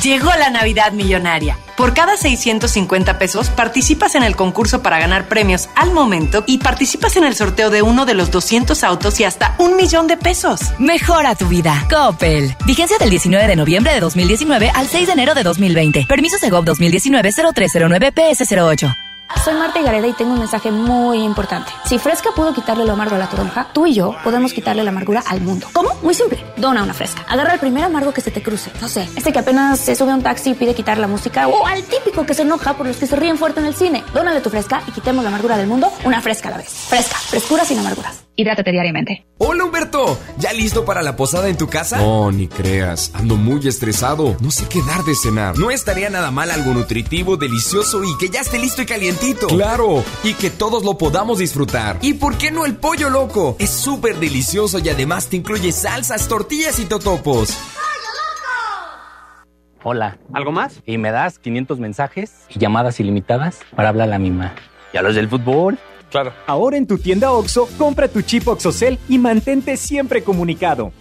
[0.04, 1.58] Llegó la Navidad Millonaria.
[1.76, 7.18] Por cada 650 pesos participas en el concurso para ganar premios al momento y participas
[7.18, 10.60] en el sorteo de uno de los 200 autos y hasta un millón de pesos.
[10.78, 11.88] Mejora tu vida.
[11.90, 12.56] Coppel.
[12.68, 16.06] Vigencia del 19 de noviembre de 2019 al 6 de enero de 2020.
[16.08, 19.07] Permiso Segov 2019-0309 PS08.
[19.44, 21.72] Soy Marta Gareda y tengo un mensaje muy importante.
[21.86, 24.90] Si Fresca pudo quitarle lo amargo a la toronja, tú y yo podemos quitarle la
[24.90, 25.68] amargura al mundo.
[25.74, 25.90] ¿Cómo?
[26.02, 26.44] Muy simple.
[26.56, 27.26] Dona una Fresca.
[27.28, 28.72] Agarra el primer amargo que se te cruce.
[28.82, 31.48] No sé, este que apenas se sube a un taxi y pide quitar la música
[31.48, 34.04] o al típico que se enoja por los que se ríen fuerte en el cine.
[34.14, 36.70] Dónale tu Fresca y quitemos la amargura del mundo una Fresca a la vez.
[36.70, 37.18] Fresca.
[37.18, 38.24] Frescura sin amarguras.
[38.36, 39.26] Hidrátate diariamente.
[39.40, 41.98] Hola Humberto, ¿ya listo para la posada en tu casa?
[41.98, 45.58] No, ni creas, ando muy estresado, no sé qué dar de cenar.
[45.58, 48.86] No estaría nada mal algo nutritivo, delicioso y que ya esté listo y
[49.18, 49.48] calientito.
[49.48, 51.98] Claro, y que todos lo podamos disfrutar.
[52.02, 53.56] ¿Y por qué no el pollo loco?
[53.60, 57.58] Es súper delicioso y además te incluye salsas, tortillas y totopos.
[59.84, 60.18] Hola.
[60.34, 60.82] ¿Algo más?
[60.86, 64.54] Y me das 500 mensajes y llamadas ilimitadas para hablar a la misma.
[64.94, 65.80] ¿Y a los del fútbol?
[66.10, 66.34] Claro.
[66.46, 70.92] Ahora en tu tienda OXO, compra tu chip OXOCEL y mantente siempre comunicado.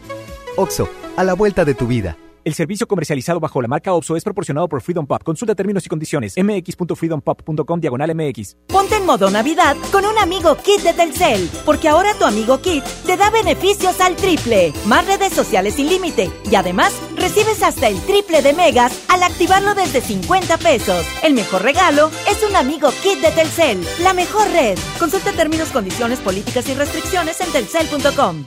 [0.57, 2.17] OXO, a la vuelta de tu vida.
[2.47, 5.21] El servicio comercializado bajo la marca OPSO es proporcionado por Freedom Pop.
[5.25, 6.35] Consulta términos y condiciones.
[6.37, 8.57] mx.freedompop.com diagonal mx.
[8.69, 11.51] Ponte en modo Navidad con un amigo Kit de Telcel.
[11.65, 14.73] Porque ahora tu amigo Kit te da beneficios al triple.
[14.87, 16.31] Más redes sociales sin límite.
[16.49, 21.05] Y además, recibes hasta el triple de megas al activarlo desde 50 pesos.
[21.25, 23.85] El mejor regalo es un amigo Kit de Telcel.
[24.05, 24.79] La mejor red.
[25.01, 28.47] Consulta términos, condiciones, políticas y restricciones en telcel.com.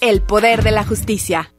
[0.00, 1.52] El poder de la justicia.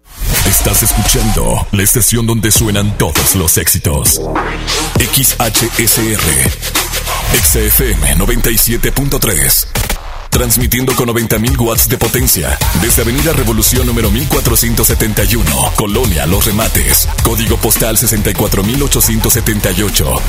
[0.47, 4.21] Estás escuchando la estación donde suenan todos los éxitos.
[4.97, 6.21] XHSR.
[7.43, 9.67] XFM 97.3.
[10.29, 12.57] Transmitiendo con 90.000 watts de potencia.
[12.81, 15.73] Desde Avenida Revolución número 1471.
[15.75, 17.09] Colonia Los Remates.
[17.23, 20.21] Código postal 64.878.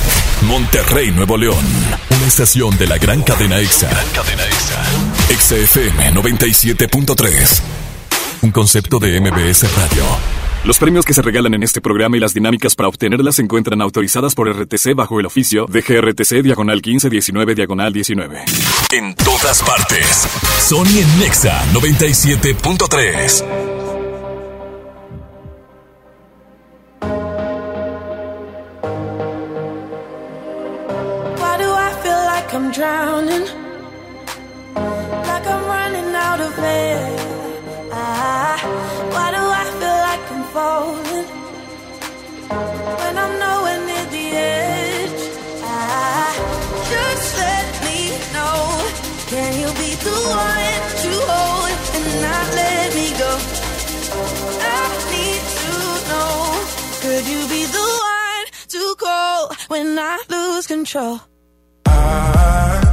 [0.42, 1.64] Monterrey, Nuevo León.
[2.16, 3.88] Una estación de la gran cadena EXA.
[4.12, 4.82] cadena EXA.
[5.38, 7.62] XFM 97.3.
[8.43, 10.03] Un concepto de MBS Radio.
[10.64, 13.82] Los premios que se regalan en este programa y las dinámicas para obtenerlas se encuentran
[13.82, 18.45] autorizadas por RTC bajo el oficio de GRTC Diagonal 1519 Diagonal 19.
[18.93, 20.26] En todas partes.
[20.59, 23.45] Sony en Nexa 97.3.
[31.41, 33.47] Why do I feel like I'm drowning?
[35.26, 37.09] Like I'm running out of air.
[40.53, 41.26] Falling
[43.01, 45.22] when I'm nowhere near the edge?
[45.62, 46.32] Ah,
[46.90, 47.98] just let me
[48.34, 48.59] know.
[49.32, 53.32] Can you be the one to hold and not let me go?
[54.74, 54.82] I
[55.14, 55.72] need to
[56.11, 56.34] know.
[57.03, 61.20] Could you be the one to call when I lose control?
[61.86, 62.89] I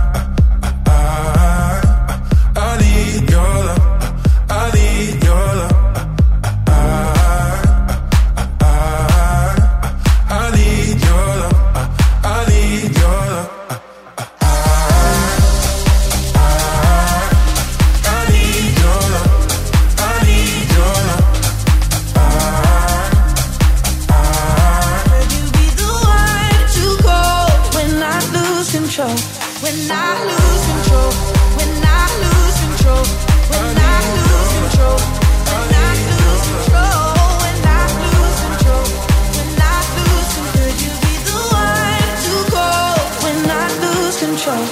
[28.68, 29.15] lose control?
[29.63, 31.11] When I lose control.
[31.57, 33.03] When I lose control.
[33.51, 34.97] When I lose control.
[35.51, 36.99] When I lose control.
[37.43, 38.86] When I lose control.
[39.36, 40.57] When I lose control.
[40.57, 44.65] Could you be the one to call when I lose control?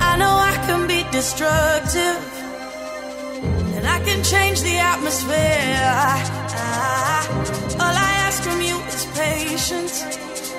[0.00, 2.18] I know I can be destructive.
[3.76, 5.80] And I can change the atmosphere.
[6.56, 7.22] Ah,
[7.82, 10.33] all I ask from you is patience.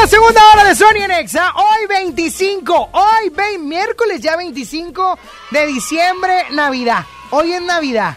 [0.00, 1.52] La segunda hora de Sony en Exa.
[1.56, 5.18] Hoy 25, hoy ve miércoles ya 25
[5.50, 7.04] de diciembre, Navidad.
[7.28, 8.16] Hoy es Navidad.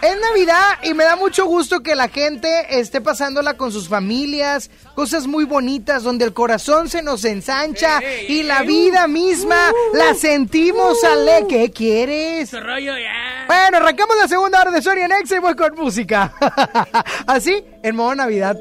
[0.00, 4.70] Es Navidad y me da mucho gusto que la gente esté pasándola con sus familias,
[4.94, 11.02] cosas muy bonitas donde el corazón se nos ensancha y la vida misma la sentimos
[11.02, 11.46] ale.
[11.48, 12.52] ¿Qué quieres?
[12.52, 16.32] Bueno, arrancamos la segunda hora de Sony en Exa y voy con música.
[17.26, 18.56] Así, en modo Navidad.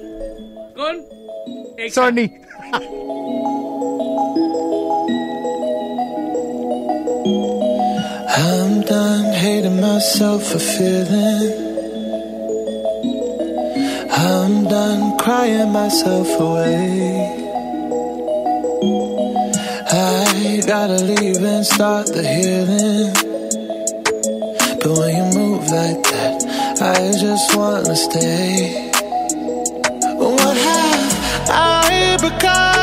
[0.75, 1.16] Con
[1.89, 2.27] Sony.
[8.39, 11.67] I'm done hating myself for feeling.
[14.11, 17.43] I'm done crying myself away.
[19.89, 23.13] I gotta leave and start the healing.
[24.81, 28.86] But when you move like that, I just wanna stay.
[31.47, 32.76] What have I become?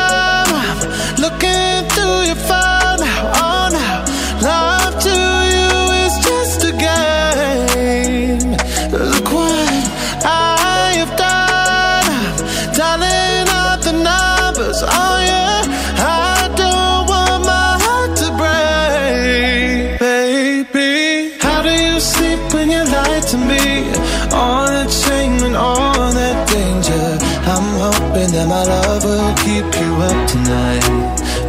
[28.67, 30.85] Love will keep you up tonight.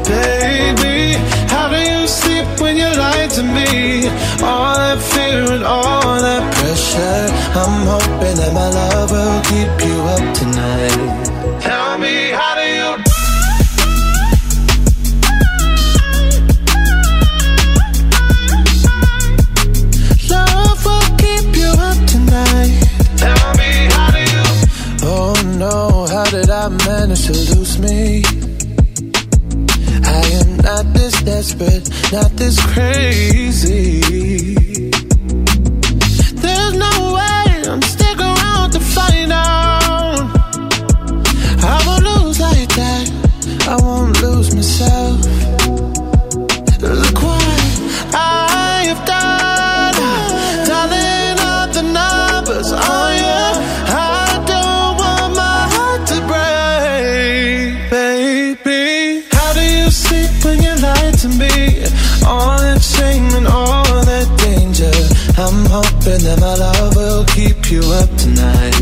[0.05, 1.17] Baby,
[1.49, 4.09] how do you sleep when you lie to me?
[4.45, 7.27] All that fear and all that pressure.
[7.61, 11.05] I'm hoping that my love will keep you up tonight.
[26.67, 28.25] I manage to lose me?
[30.05, 34.01] I am not this desperate, not this crazy.
[36.35, 40.27] There's no way I'm stick around to find out.
[41.62, 43.69] I won't lose like that.
[43.69, 45.05] I won't lose myself.
[67.71, 68.76] You up tonight,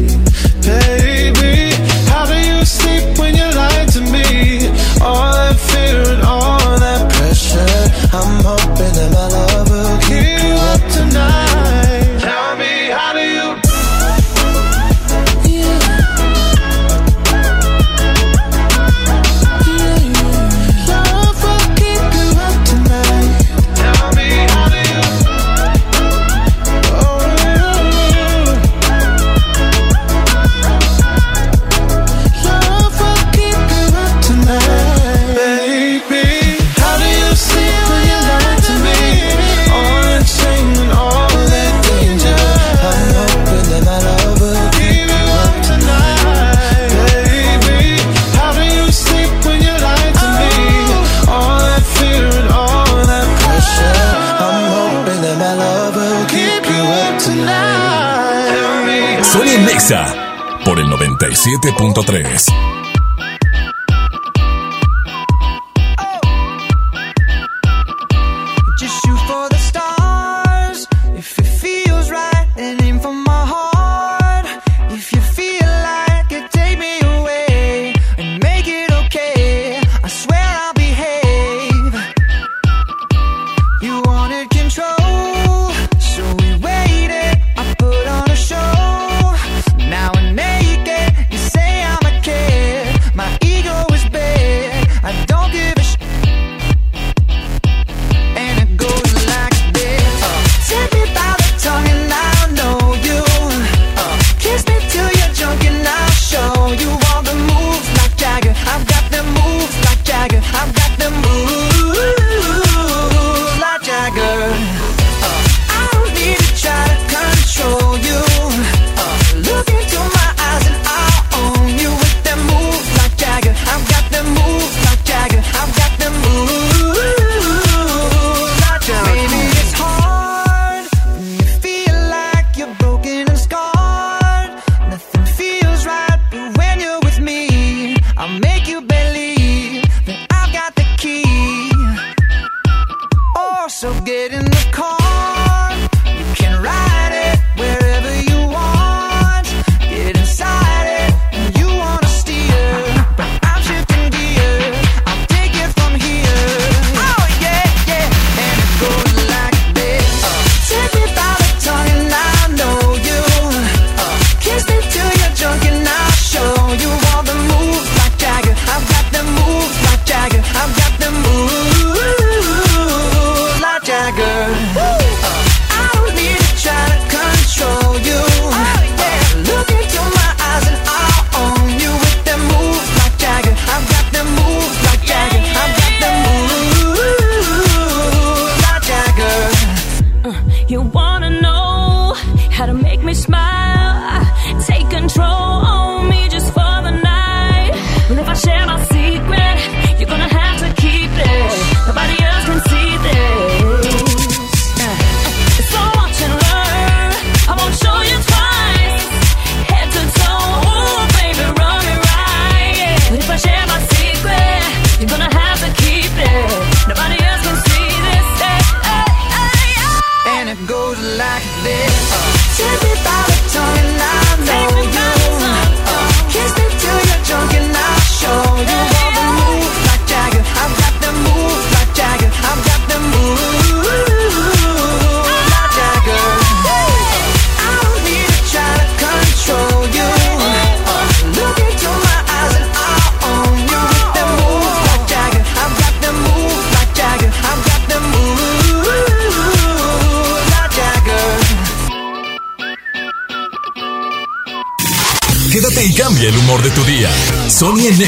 [61.65, 62.74] 97.3.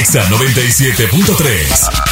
[0.07, 2.07] Nexa 97.3.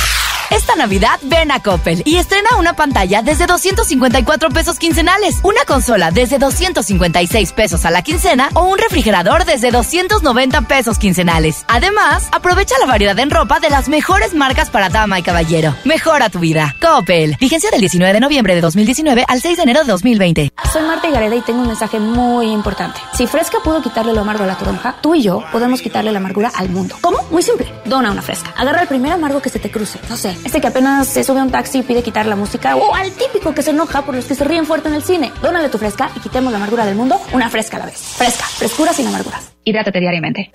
[0.51, 6.11] Esta Navidad ven a Coppel y estrena una pantalla desde 254 pesos quincenales, una consola
[6.11, 11.65] desde 256 pesos a la quincena o un refrigerador desde 290 pesos quincenales.
[11.69, 15.77] Además, aprovecha la variedad en ropa de las mejores marcas para dama y caballero.
[15.85, 16.75] Mejora tu vida.
[16.81, 17.37] Coppel.
[17.39, 20.53] Vigencia del 19 de noviembre de 2019 al 6 de enero de 2020.
[20.75, 22.99] Soy Marta Gareda y tengo un mensaje muy importante.
[23.13, 26.19] Si Fresca pudo quitarle lo amargo a la toronja, tú y yo podemos quitarle la
[26.19, 26.97] amargura al mundo.
[27.01, 27.19] ¿Cómo?
[27.31, 27.73] Muy simple.
[27.85, 28.53] Dona una fresca.
[28.57, 30.01] Agarra el primer amargo que se te cruce.
[30.11, 32.75] No sé, este que apenas se sube a un taxi y pide quitar la música.
[32.75, 35.33] O al típico que se enoja por los que se ríen fuerte en el cine.
[35.41, 37.99] Dónale tu fresca y quitemos la amargura del mundo una fresca a la vez.
[38.17, 38.45] Fresca.
[38.45, 39.53] Frescura sin amarguras.
[39.63, 40.51] Hidrátate diariamente.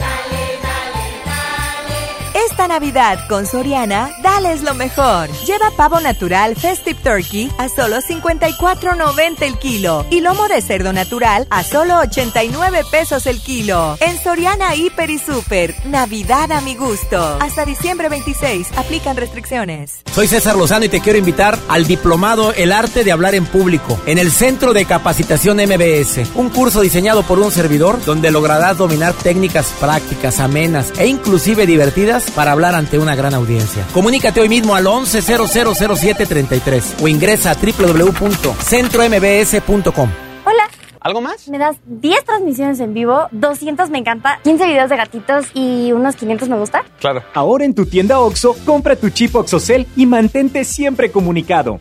[2.60, 5.30] Esta Navidad con Soriana, dales lo mejor.
[5.46, 11.48] Lleva pavo natural Festive Turkey a solo 54.90 el kilo y lomo de cerdo natural
[11.52, 13.98] a solo 89 pesos el kilo.
[14.02, 17.38] En Soriana Hiper y Super, Navidad a mi gusto.
[17.40, 20.02] Hasta diciembre 26, aplican restricciones.
[20.14, 23.98] Soy César Lozano y te quiero invitar al diplomado El arte de hablar en público
[24.06, 29.14] en el Centro de Capacitación MBS, un curso diseñado por un servidor donde lograrás dominar
[29.14, 33.86] técnicas prácticas, amenas e inclusive divertidas para hablar ante una gran audiencia.
[33.94, 40.10] Comunícate hoy mismo al 11000733 o ingresa a www.centrombs.com.
[40.46, 40.64] Hola.
[41.02, 41.48] ¿Algo más?
[41.48, 46.18] Me das 10 transmisiones en vivo, 200 me encanta, 15 videos de gatitos y unos
[46.18, 46.84] 500 me gusta.
[47.00, 47.24] Claro.
[47.34, 51.80] Ahora en tu tienda OXO, compra tu chip OXOCEL y mantente siempre comunicado.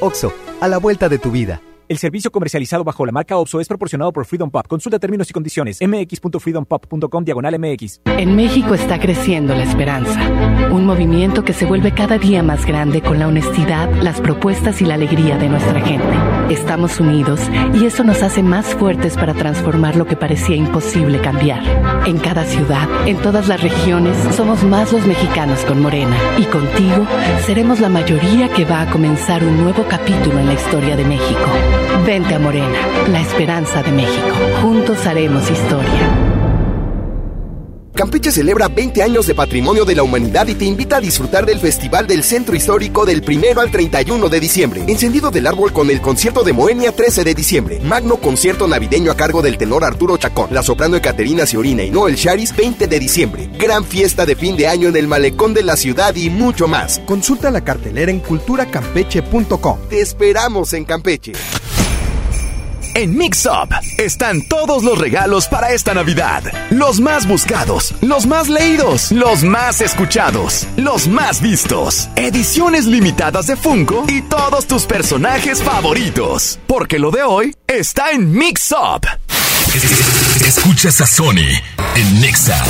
[0.00, 1.60] OXO, a la vuelta de tu vida.
[1.88, 4.66] El servicio comercializado bajo la marca OPSO es proporcionado por Freedom Pop.
[4.66, 5.78] Consulta términos y condiciones.
[5.80, 8.00] mx.freedompop.com diagonal mx.
[8.06, 10.20] En México está creciendo la esperanza.
[10.72, 14.84] Un movimiento que se vuelve cada día más grande con la honestidad, las propuestas y
[14.84, 16.12] la alegría de nuestra gente.
[16.50, 17.40] Estamos unidos
[17.74, 21.62] y eso nos hace más fuertes para transformar lo que parecía imposible cambiar.
[22.04, 26.16] En cada ciudad, en todas las regiones, somos más los mexicanos con Morena.
[26.36, 27.06] Y contigo
[27.44, 31.75] seremos la mayoría que va a comenzar un nuevo capítulo en la historia de México.
[32.04, 32.78] Vente a Morena,
[33.08, 34.34] la esperanza de México.
[34.62, 36.35] Juntos haremos historia.
[37.96, 41.58] Campeche celebra 20 años de patrimonio de la humanidad y te invita a disfrutar del
[41.58, 44.84] Festival del Centro Histórico del 1 al 31 de diciembre.
[44.86, 47.80] Encendido del árbol con el concierto de Moenia 13 de diciembre.
[47.80, 52.16] Magno concierto navideño a cargo del tenor Arturo Chacón, la soprano Ecaterina Ciorina y Noel
[52.16, 53.48] Charis 20 de diciembre.
[53.58, 57.00] Gran fiesta de fin de año en el malecón de la ciudad y mucho más.
[57.06, 59.78] Consulta la cartelera en culturacampeche.com.
[59.88, 61.32] Te esperamos en Campeche.
[62.96, 66.42] En Mix Up están todos los regalos para esta Navidad.
[66.70, 72.08] Los más buscados, los más leídos, los más escuchados, los más vistos.
[72.16, 76.58] Ediciones limitadas de Funko y todos tus personajes favoritos.
[76.66, 79.06] Porque lo de hoy está en Mix Up.
[80.46, 81.52] Escuchas a Sony
[81.96, 82.64] en Nexa.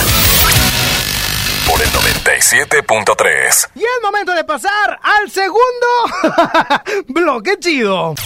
[1.68, 3.68] Por el 97.3.
[3.76, 5.86] Y es momento de pasar al segundo
[7.06, 8.16] bloque chido.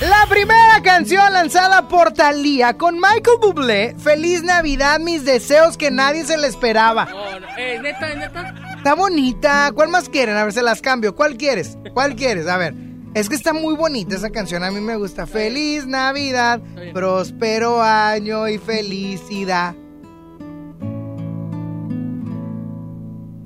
[0.00, 6.24] La primera canción lanzada por Thalía con Michael Bublé, Feliz Navidad, mis deseos que nadie
[6.24, 7.08] se le esperaba.
[7.56, 8.54] Eh, neta, neta.
[8.76, 9.72] Está bonita.
[9.74, 10.36] ¿Cuál más quieren?
[10.36, 11.16] A ver, se las cambio.
[11.16, 11.78] ¿Cuál quieres?
[11.94, 12.46] ¿Cuál quieres?
[12.46, 12.74] A ver.
[13.14, 14.62] Es que está muy bonita esa canción.
[14.64, 15.26] A mí me gusta.
[15.26, 16.60] Feliz Navidad,
[16.92, 19.74] próspero año y felicidad.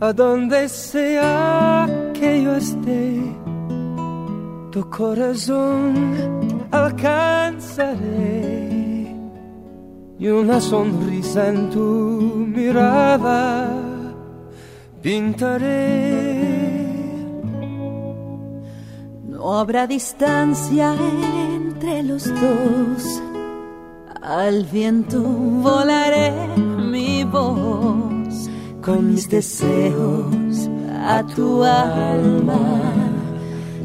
[0.01, 3.21] A donde sea que yo esté,
[4.71, 8.01] tu corazón alcanzaré
[10.19, 11.81] y una sonrisa en tu
[12.55, 13.69] mirada
[15.03, 16.61] pintaré.
[19.25, 23.23] No habrá distancia entre los dos.
[24.23, 28.51] Al viento volaré mi voz
[28.83, 30.69] con mis deseos
[31.03, 33.10] a tu alma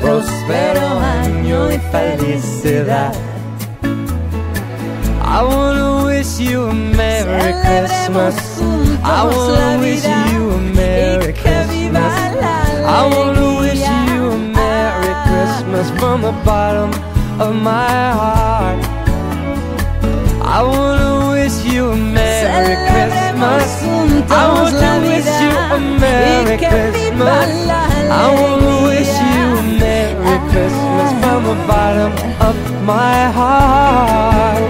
[0.00, 3.12] próspero año y felicidad.
[5.30, 8.36] I wanna wish you a Merry Christmas.
[9.04, 12.14] I wanna wish you a Merry Christmas.
[12.98, 16.90] I wanna wish you a Merry Christmas from the bottom
[17.38, 18.80] of my heart.
[20.42, 23.68] I wanna wish you a Merry Christmas.
[24.30, 27.48] I wanna wish you a Merry Christmas.
[28.10, 29.87] I wanna wish you a Merry
[30.50, 32.12] Christmas from the bottom
[32.48, 34.62] of my heart.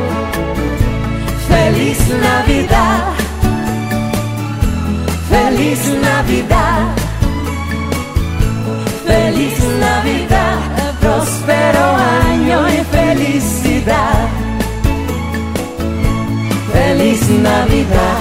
[1.48, 3.02] Feliz Navidad.
[5.30, 6.96] Feliz Navidad.
[9.06, 10.58] Feliz Navidad.
[11.00, 11.84] Próspero
[12.26, 14.28] año y felicidad.
[16.72, 18.20] Feliz Navidad.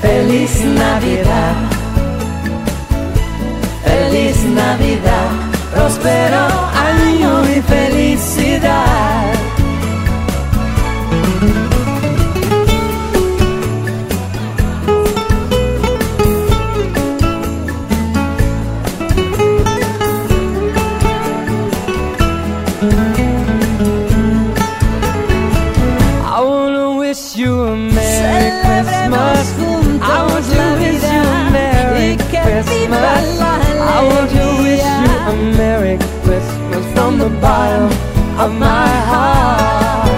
[0.00, 1.77] Feliz Navidad.
[4.88, 5.30] Navidad.
[5.70, 9.37] Próspero año y felicidad.
[37.28, 37.90] The bottom
[38.38, 40.08] of my heart.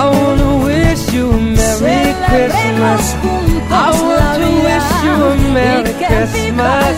[0.00, 3.04] I wanna wish you a Merry Christmas.
[3.70, 6.96] I want to wish you a Merry Christmas.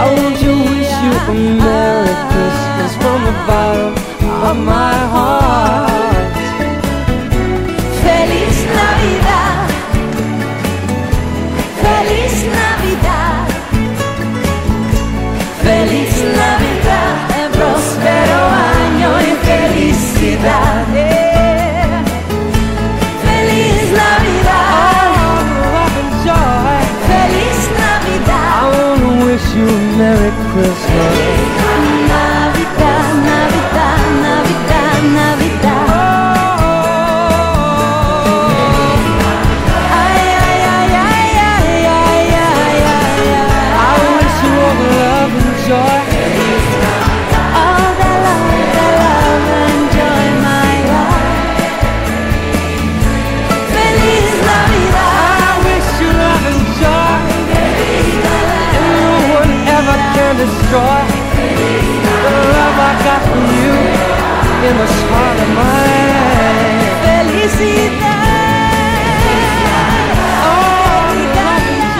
[0.00, 3.92] I want to wish you a Merry Christmas from the bottom
[4.48, 5.19] of my heart.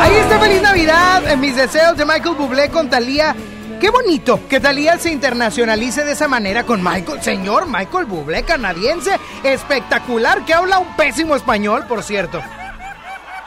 [0.01, 3.34] Ahí está Feliz Navidad, en mis deseos de Michael Bublé con Thalía.
[3.80, 9.18] Qué bonito que Thalía se internacionalice de esa manera con Michael, señor Michael Bublé, canadiense,
[9.42, 12.40] espectacular, que habla un pésimo español, por cierto.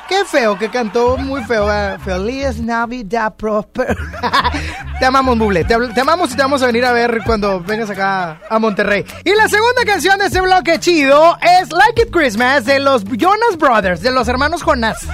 [0.10, 1.72] Qué feo, que cantó muy feo.
[1.72, 1.98] eh.
[2.04, 3.96] Feliz Navidad, Prosper.
[5.04, 5.66] te amamos, Bublé.
[5.66, 9.04] Te, te amamos y te vamos a venir a ver cuando vengas acá a Monterrey.
[9.26, 13.58] Y la segunda canción de este bloque chido es Like It Christmas de los Jonas
[13.58, 15.06] Brothers, de los hermanos Jonas.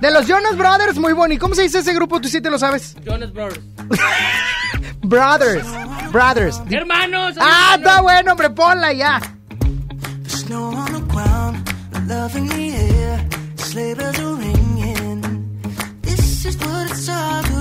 [0.00, 1.40] De los Jonas Brothers, muy bonito.
[1.40, 2.20] ¿Cómo se dice ese grupo?
[2.20, 2.94] Tú sí te lo sabes.
[3.04, 3.60] Jonas Brothers.
[5.02, 5.66] Brothers.
[6.12, 6.62] Brothers.
[6.70, 7.34] Hermanos.
[7.40, 9.20] Ah, está bueno, hombre, ponla ya.
[16.02, 17.51] This is what it's all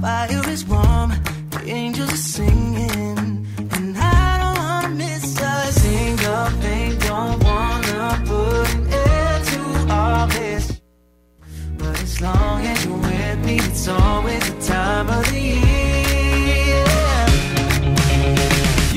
[0.00, 1.12] fire is warm,
[1.50, 3.46] the angels are singing,
[3.76, 6.98] and I don't wanna miss a single thing.
[6.98, 9.62] Don't wanna put an end to
[9.92, 10.80] all this.
[11.78, 16.86] But as long as you're with me, it's always the time of the year.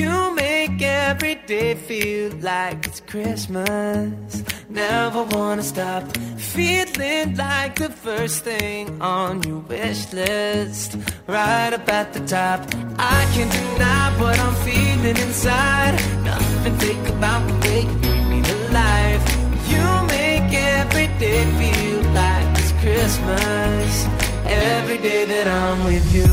[0.02, 4.44] You make every day feel like it's Christmas.
[4.72, 6.04] Never wanna stop
[6.38, 10.96] feeling like the first thing on your wish list.
[11.28, 12.62] Right up at the top.
[12.98, 16.00] I can't deny what I'm feeling inside.
[16.24, 19.24] Nothing fake about the way you bring me to life.
[19.68, 24.06] You make every day feel like it's Christmas.
[24.46, 26.32] Every day that I'm with you.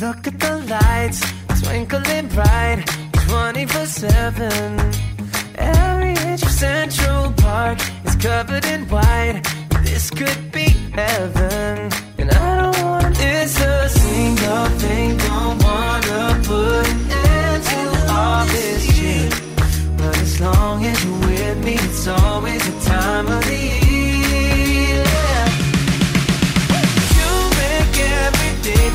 [0.00, 1.20] Look at the lights
[1.60, 2.84] twinkling bright
[3.26, 5.07] 24 7.
[5.58, 9.42] Every inch of Central Park is covered in white.
[9.82, 11.90] This could be heaven.
[12.18, 15.16] And I don't wanna miss a single thing.
[15.16, 17.82] Don't wanna put an end to
[18.12, 19.32] all this shit.
[19.96, 25.04] But as long as you're with me, it's always the time of the year.
[27.18, 27.30] You
[27.62, 28.88] make every day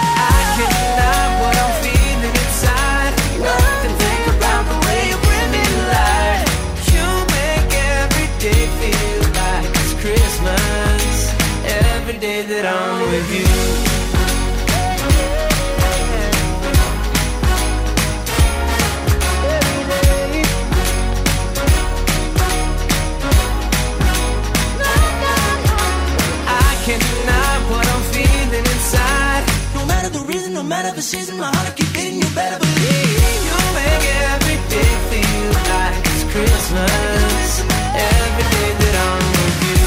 [31.02, 32.20] season, my heart keep beating.
[32.22, 37.50] You better believe you make every day feel like it's Christmas.
[37.94, 39.86] Every day that I'm with you.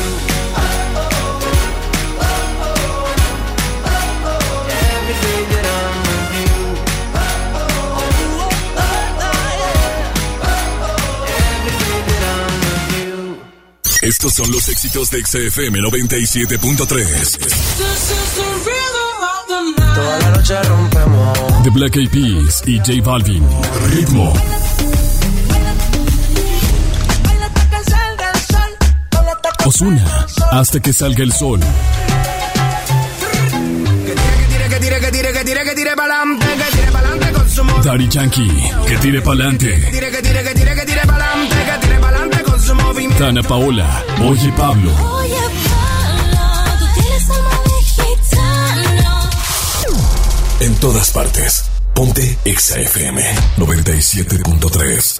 [4.87, 6.55] Every day that I'm with you.
[11.43, 13.19] Every day that I'm with you.
[14.09, 18.50] Estos son los éxitos de XFM 97.3.
[20.11, 21.63] Toda la noche rompemos.
[21.63, 23.47] The Black Eyed Peas y J Balvin.
[23.91, 24.33] Ritmo.
[29.65, 30.27] Osuna.
[30.51, 31.61] Hasta que salga el sol.
[34.71, 36.47] Que tire, que tire, que tire, que tire pa'lante,
[50.81, 51.65] todas partes.
[51.95, 53.21] Ponte XFM
[53.59, 55.20] 97.3.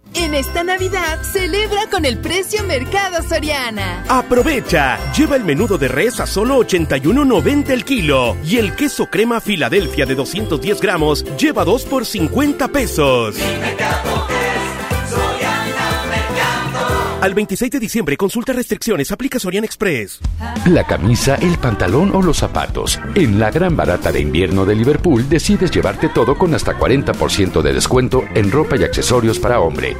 [0.21, 4.05] En esta Navidad, celebra con el precio Mercado Soriana.
[4.07, 9.41] Aprovecha, lleva el menudo de res a solo 81.90 el kilo y el queso crema
[9.41, 13.35] Filadelfia de 210 gramos lleva 2 por 50 pesos.
[17.21, 20.19] Al 26 de diciembre consulta restricciones, aplica Sorian Express.
[20.65, 22.99] La camisa, el pantalón o los zapatos.
[23.13, 27.73] En la gran barata de invierno de Liverpool decides llevarte todo con hasta 40% de
[27.73, 29.95] descuento en ropa y accesorios para hombre.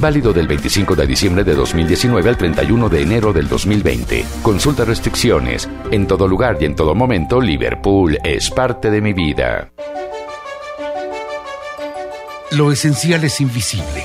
[0.00, 4.24] Válido del 25 de diciembre de 2019 al 31 de enero del 2020.
[4.42, 5.68] Consulta restricciones.
[5.90, 9.70] En todo lugar y en todo momento, Liverpool es parte de mi vida.
[12.52, 14.04] Lo esencial es invisible,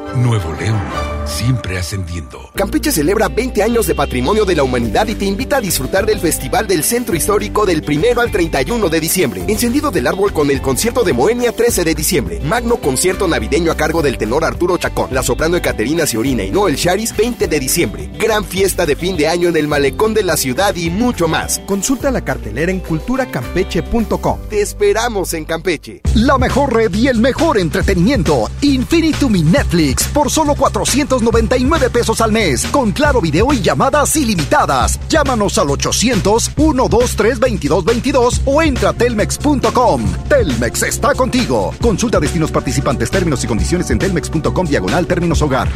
[0.15, 0.81] Nuevo León,
[1.25, 2.51] siempre ascendiendo.
[2.53, 6.19] Campeche celebra 20 años de patrimonio de la humanidad y te invita a disfrutar del
[6.19, 9.45] Festival del Centro Histórico del 1 al 31 de diciembre.
[9.47, 12.41] Encendido del árbol con el concierto de Moenia 13 de diciembre.
[12.41, 15.13] Magno concierto navideño a cargo del tenor Arturo Chacón.
[15.13, 18.09] La soprano Ecaterina Ciorina y Noel Charis 20 de diciembre.
[18.19, 21.59] Gran fiesta de fin de año en el malecón de la ciudad y mucho más.
[21.65, 24.39] Consulta la cartelera en culturacampeche.com.
[24.49, 26.01] Te esperamos en Campeche.
[26.15, 28.49] La mejor red y el mejor entretenimiento.
[28.61, 32.65] Infinitum y Netflix por solo 499 pesos al mes.
[32.67, 34.99] Con claro video y llamadas ilimitadas.
[35.09, 40.03] Llámanos al 800-123-2222 o entra a telmex.com.
[40.27, 41.73] Telmex está contigo.
[41.81, 45.69] Consulta destinos participantes, términos y condiciones en telmex.com diagonal términos hogar.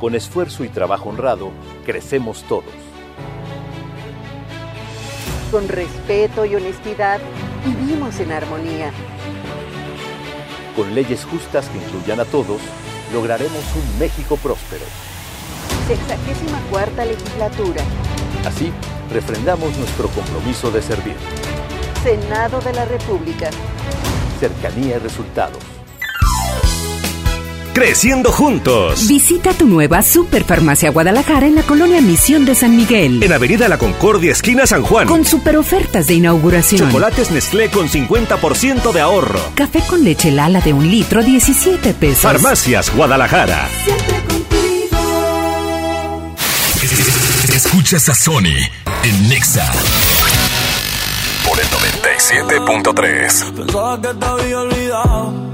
[0.00, 1.50] Con esfuerzo y trabajo honrado,
[1.86, 2.64] crecemos todos.
[5.50, 7.20] Con respeto y honestidad,
[7.64, 8.90] vivimos en armonía.
[10.76, 12.60] Con leyes justas que incluyan a todos,
[13.12, 14.84] lograremos un México próspero.
[15.86, 17.82] Sexagésima cuarta legislatura.
[18.44, 18.72] Así,
[19.12, 21.16] refrendamos nuestro compromiso de servir.
[22.02, 23.50] Senado de la República.
[24.40, 25.73] Cercanía y resultados.
[27.74, 29.08] Creciendo juntos.
[29.08, 33.20] Visita tu nueva Superfarmacia Guadalajara en la colonia Misión de San Miguel.
[33.20, 35.08] En Avenida La Concordia, esquina San Juan.
[35.08, 36.86] Con super ofertas de inauguración.
[36.86, 39.40] Chocolates Nestlé con 50% de ahorro.
[39.56, 42.20] Café con leche Lala de un litro, 17 pesos.
[42.20, 43.68] Farmacias Guadalajara.
[47.52, 48.54] Escuchas a Sony
[49.02, 49.68] en Nexa
[51.44, 53.52] por el 97.3.
[53.52, 55.53] Pensaba que te había olvidado.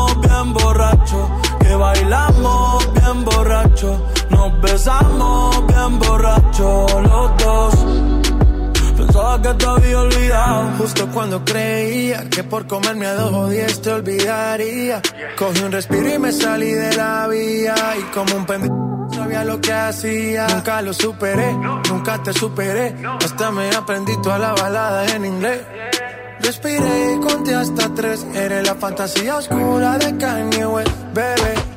[1.81, 7.75] bailamos bien borracho, nos besamos bien borracho los dos.
[8.97, 10.71] Pensaba que te había olvidado.
[10.77, 15.01] Justo cuando creía que por comerme a dos o te olvidaría.
[15.37, 17.75] Cogí un respiro y me salí de la vía.
[17.99, 20.47] Y como un pendejo sabía lo que hacía.
[20.47, 21.51] Nunca lo superé,
[21.89, 22.95] nunca te superé.
[23.25, 25.61] Hasta me aprendí toda la balada en inglés.
[26.41, 28.25] Respiré y conté hasta tres.
[28.35, 31.70] Eres la fantasía oscura de Kanye West, bebé.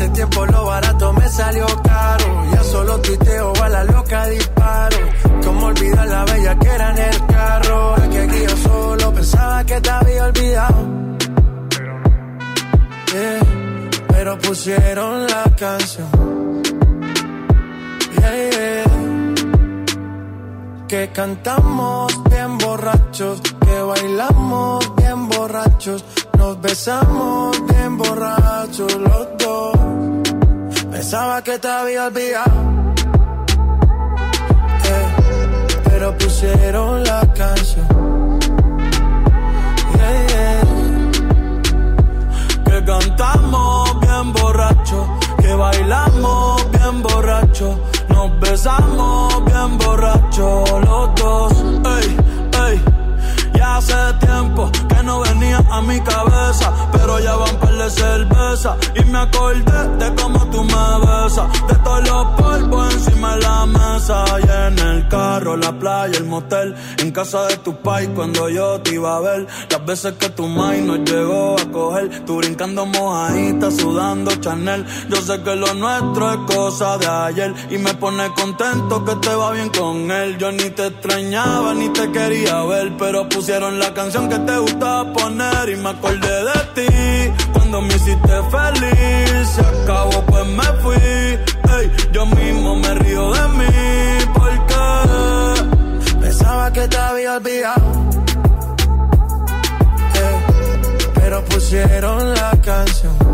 [0.00, 2.24] Hace tiempo lo barato me salió caro.
[2.54, 4.96] Ya solo tuiteo a la loca disparo.
[5.44, 7.96] Como olvidar la bella que era en el carro.
[7.96, 10.88] Es que yo solo pensaba que te había olvidado.
[13.12, 13.40] Yeah,
[14.08, 16.62] pero pusieron la canción.
[18.22, 18.84] Yeah.
[20.88, 26.02] Que cantamos bien borrachos, que bailamos bien borrachos,
[26.38, 29.89] nos besamos bien borrachos los dos.
[31.00, 32.52] Pensaba que te había olvidado,
[34.84, 35.06] eh,
[35.84, 37.88] pero pusieron la canción.
[42.66, 51.52] Que cantamos bien borracho, que bailamos bien borracho, nos besamos bien borracho los dos.
[51.96, 52.16] Ey,
[52.68, 52.82] ey,
[53.54, 58.76] ya hace tiempo que no venía a mi cabeza, pero ya van par de cerveza.
[58.94, 63.66] Y me acordé de cómo tú me besas, de todos los polvos encima de la
[63.66, 64.16] mesa.
[64.46, 68.80] Y en el carro, la playa, el motel, en casa de tu pai cuando yo
[68.82, 72.86] te iba a ver, las veces que tu mai nos llegó a coger, tú brincando
[72.86, 77.52] mojadita, sudando Chanel, yo sé que lo nuestro es cosa de ayer.
[77.70, 81.88] Y me pone contento que te va bien con él, yo ni te extrañaba ni
[81.88, 86.60] te quería ver, pero pusieron la canción que te gustaba poner y me acordé de
[86.74, 91.38] ti, cuando me hiciste feliz, se acabó pues me fui,
[92.12, 94.60] yo mismo me río de mí, porque
[96.20, 97.82] Pensaba que te había olvidado.
[100.14, 100.38] Eh,
[101.14, 103.30] pero pusieron la canción.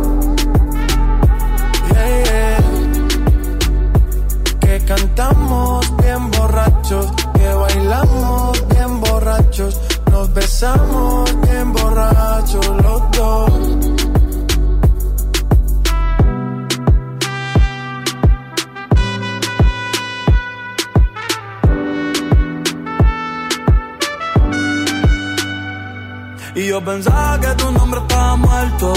[4.61, 9.81] Que cantamos bien borrachos, que bailamos bien borrachos,
[10.17, 13.51] nos besamos bien borrachos los dos.
[26.55, 28.93] Y yo pensaba que tu nombre estaba muerto,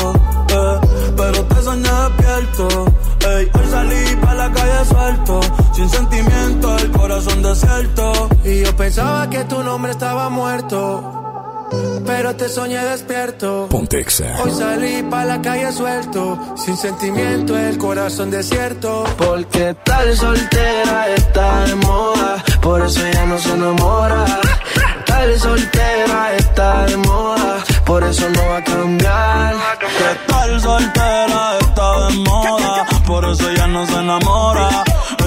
[0.58, 0.80] eh,
[1.18, 2.86] pero te soñé despierto.
[3.28, 5.40] Ey, hoy salí pa' la calle suelto,
[5.74, 8.30] sin sentimiento, el corazón desierto.
[8.44, 11.16] Y yo pensaba que tu nombre estaba muerto.
[12.06, 13.68] Pero te soñé despierto.
[13.70, 14.26] Pontexa.
[14.44, 19.04] Hoy salí pa' la calle suelto, sin sentimiento, el corazón desierto.
[19.18, 24.26] Porque tal soltera está de moda, por eso ya no se enamora.
[25.06, 29.56] Tal soltera está de moda, por eso no va a cambiar.
[29.80, 34.70] Que tal soltera está de moda, por eso ya no se enamora.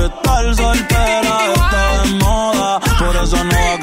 [0.07, 3.82] Estar soltera está de moda, por eso no va a cambiar.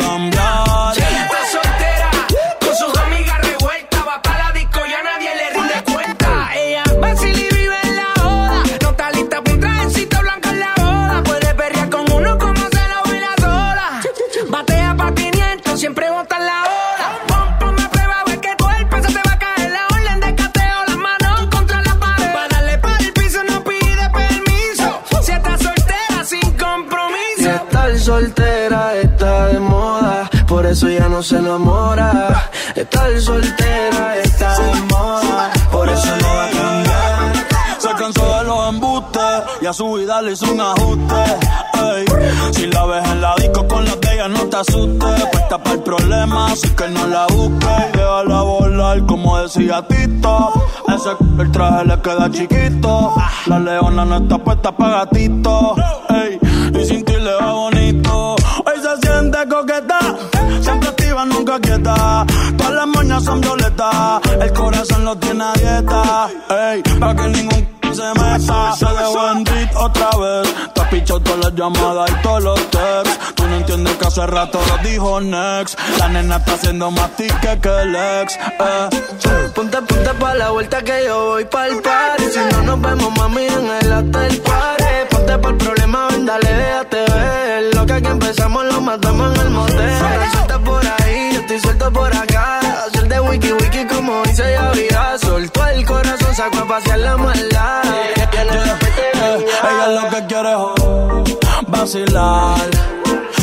[28.10, 32.50] Soltera está de moda, por eso ya no se enamora.
[32.76, 37.34] Estar soltera está de moda, por eso no va a cambiar.
[37.78, 39.32] Se cansó de los embustes,
[39.62, 41.24] y a su vida le hizo un ajuste.
[42.54, 45.26] Si la ves en la disco con la de ella, no te asustes.
[45.32, 47.92] Puesta para el problema, así que no la busques.
[47.94, 50.52] Déjala volar, como decía Tito.
[50.88, 53.14] Ese el traje le queda chiquito.
[53.46, 55.76] La leona no está puesta para gatito.
[56.10, 56.40] ey.
[56.74, 57.79] Y sin ti le va bonito.
[63.20, 66.30] El corazón lo tiene a dieta.
[66.50, 68.74] Ey, para que ningún se meta.
[68.78, 70.56] Se dejó en beat otra vez.
[70.74, 73.20] Te has pichado todas las llamadas y todos los texts.
[73.36, 75.78] Tú no entiendes que hace rato lo dijo Next.
[75.98, 78.38] La nena está haciendo más tique que el ex.
[78.38, 78.90] Eh.
[79.54, 82.24] Ponte, ponte pa' la vuelta que yo voy pa'l party.
[82.32, 85.19] Si no nos vemos, mami, en el hotel party.
[85.42, 87.76] Por problema, ven, dale, déjate ver.
[87.76, 90.00] Lo que aquí empezamos lo matamos en el motel.
[90.32, 92.60] Suelta por ahí, yo estoy suelto por acá.
[92.88, 94.44] Hacer de wiki wiki como dice
[94.90, 95.18] ya.
[95.18, 97.84] Soltó el corazón, sacó a pasear la maldad.
[97.86, 98.14] Eh,
[99.70, 101.38] ella lo que quiere es joder,
[101.68, 102.70] vacilar.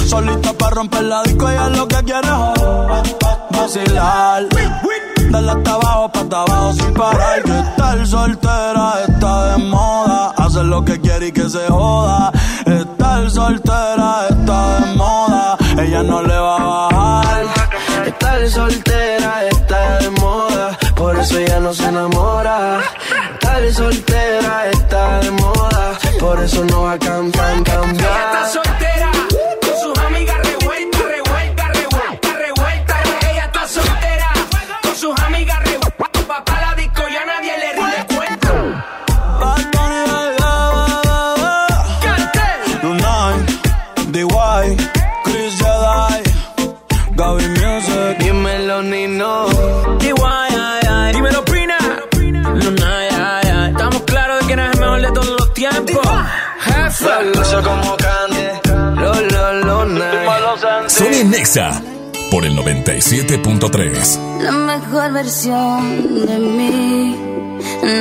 [0.06, 3.16] Solita para romper la disco, ella lo que quiere es joder,
[3.50, 4.42] vacilar.
[5.30, 7.42] Dale hasta abajo, pa' hasta abajo sin parar.
[7.42, 10.32] Que estar soltera está de moda.
[10.56, 12.32] Hacer lo que quiere y que se joda.
[12.64, 15.58] Estar soltera está de moda.
[15.78, 17.44] Ella no le va a bajar.
[18.06, 22.80] Estar soltera está de moda, por eso ella no se enamora.
[23.34, 28.65] Estar soltera está de moda, por eso no va a cambiar, cambiar.
[61.16, 61.82] Sony Nexa
[62.30, 64.42] por el 97.3.
[64.42, 67.16] La mejor versión de mí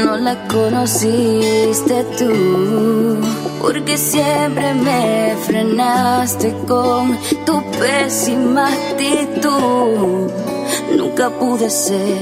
[0.03, 3.19] no la conociste tú,
[3.61, 10.29] porque siempre me frenaste con tu pésima actitud.
[10.97, 12.21] Nunca pude ser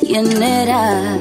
[0.00, 1.18] quien era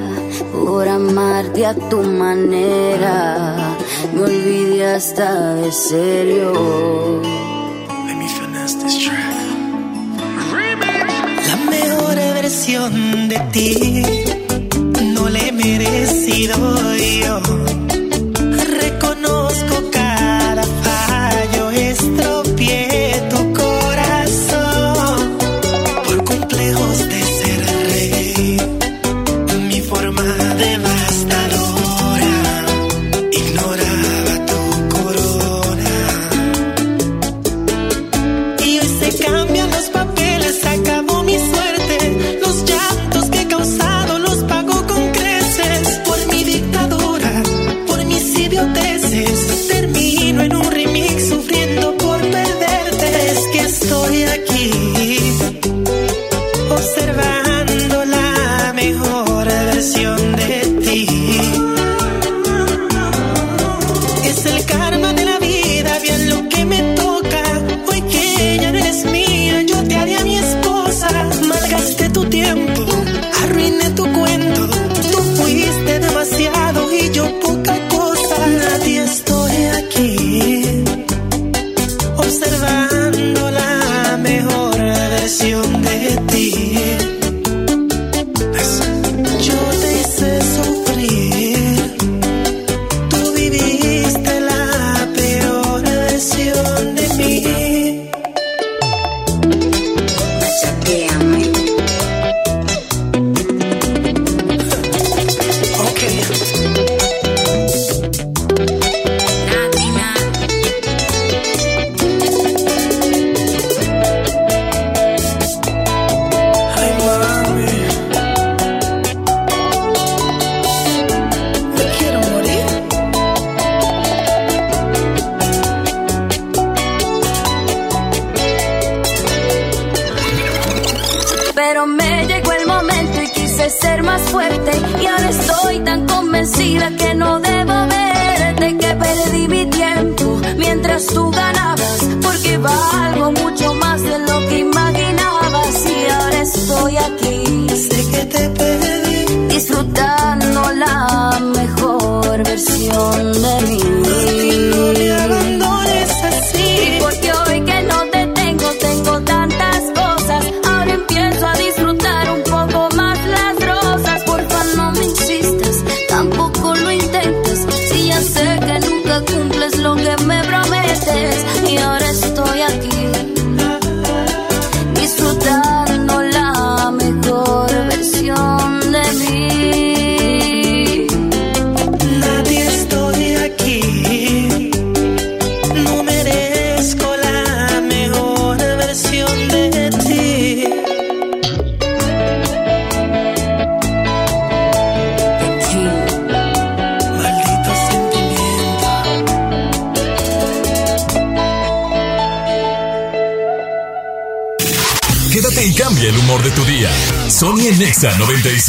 [0.54, 3.76] por amarte a tu manera.
[4.14, 7.49] Me olvidé hasta de serio.
[8.72, 8.76] La
[11.72, 14.04] mejor versión de ti
[15.16, 16.56] no la he merecido
[16.96, 17.42] yo.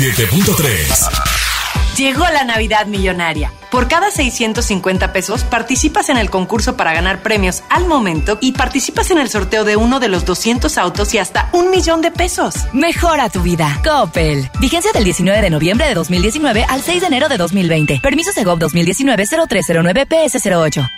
[0.01, 1.99] 97.3.
[1.99, 3.53] Llegó la Navidad Millonaria.
[3.71, 9.11] Por cada 650 pesos participas en el concurso para ganar premios al momento y participas
[9.11, 12.55] en el sorteo de uno de los 200 autos y hasta un millón de pesos.
[12.73, 13.79] Mejora tu vida.
[13.85, 14.49] Coppel.
[14.59, 18.01] Vigencia del 19 de noviembre de 2019 al 6 de enero de 2020.
[18.03, 20.91] Permiso Segov 2019-0309 PS08.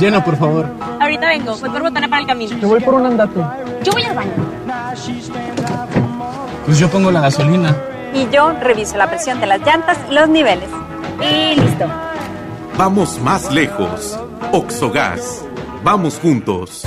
[0.00, 0.68] Llena, por favor.
[1.00, 2.58] Ahorita vengo, voy por botana para el camino.
[2.58, 3.38] Te voy por un andate.
[3.84, 4.61] Yo voy al baño.
[6.64, 7.76] Pues yo pongo la gasolina.
[8.14, 10.68] Y yo reviso la presión de las llantas y los niveles.
[11.20, 11.86] Y listo.
[12.76, 14.18] Vamos más lejos.
[14.52, 15.44] Oxogas.
[15.82, 16.84] Vamos juntos.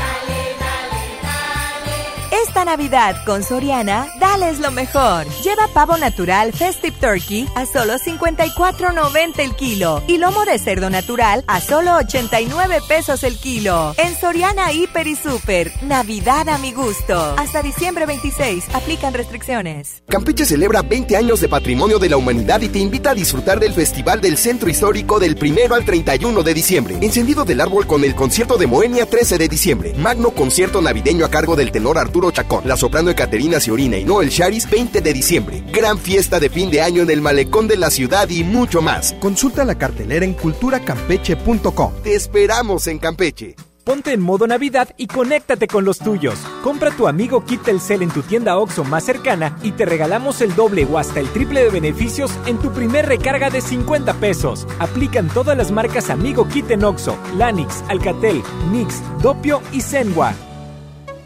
[2.66, 5.26] Navidad con Soriana, dales lo mejor.
[5.44, 11.44] Lleva pavo natural Festive Turkey a solo 54.90 el kilo y lomo de cerdo natural
[11.48, 13.94] a solo 89 pesos el kilo.
[13.98, 17.36] En Soriana Hiper y Super, Navidad a mi gusto.
[17.38, 20.04] Hasta diciembre 26, aplican restricciones.
[20.08, 23.74] Campeche celebra 20 años de patrimonio de la humanidad y te invita a disfrutar del
[23.74, 26.98] Festival del Centro Histórico del 1 al 31 de diciembre.
[27.02, 29.94] Encendido del árbol con el concierto de Moenia 13 de diciembre.
[29.98, 32.55] Magno concierto navideño a cargo del tenor Arturo Chacón.
[32.64, 35.64] La soprano Caterina Ciorina y Noel Charis 20 de diciembre.
[35.72, 39.14] Gran fiesta de fin de año en el malecón de la ciudad y mucho más.
[39.20, 41.92] Consulta la cartelera en culturacampeche.com.
[42.04, 43.56] Te esperamos en Campeche.
[43.86, 46.40] Ponte en modo Navidad y conéctate con los tuyos.
[46.64, 50.56] Compra tu amigo Kit Telcel en tu tienda OXO más cercana y te regalamos el
[50.56, 54.66] doble o hasta el triple de beneficios en tu primer recarga de 50 pesos.
[54.80, 58.42] Aplican todas las marcas Amigo Kit en OXO, Lanix, Alcatel,
[58.72, 60.34] Nix, Dopio y Zenwa.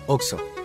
[0.08, 0.38] OXO,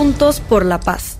[0.00, 1.18] Juntos por la paz.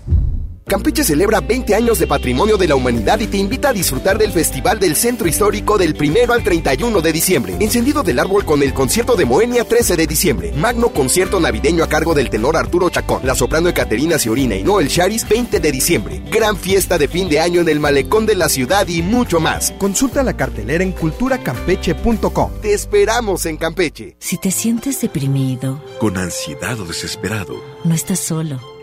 [0.71, 4.31] Campeche celebra 20 años de patrimonio de la humanidad y te invita a disfrutar del
[4.31, 7.57] Festival del Centro Histórico del 1 al 31 de diciembre.
[7.59, 10.53] Encendido del árbol con el concierto de Moenia 13 de diciembre.
[10.55, 13.19] Magno concierto navideño a cargo del tenor Arturo Chacón.
[13.25, 16.23] La soprano Caterina Ciorina y Noel Charis 20 de diciembre.
[16.31, 19.73] Gran fiesta de fin de año en el malecón de la ciudad y mucho más.
[19.77, 22.51] Consulta la cartelera en culturacampeche.com.
[22.61, 24.15] Te esperamos en Campeche.
[24.19, 28.70] Si te sientes deprimido, con ansiedad o desesperado, no estás solo.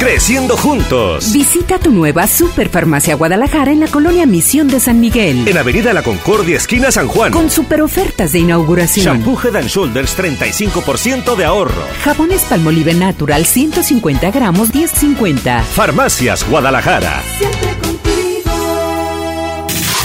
[0.00, 1.30] Creciendo juntos.
[1.34, 5.46] Visita tu nueva Superfarmacia Guadalajara en la colonia Misión de San Miguel.
[5.46, 7.30] En Avenida La Concordia, esquina San Juan.
[7.32, 9.04] Con super ofertas de inauguración.
[9.04, 11.82] Shampoo Head and Shoulders 35% de ahorro.
[12.02, 15.64] Jabones Palmolive Natural 150 gramos 10.50.
[15.64, 17.22] Farmacias Guadalajara.
[17.36, 18.50] Siempre contigo.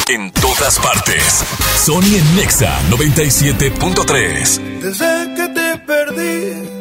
[0.10, 1.46] En todas partes.
[1.78, 4.60] Sony en Nexa 97.3.
[4.82, 6.75] Desde que te perdí.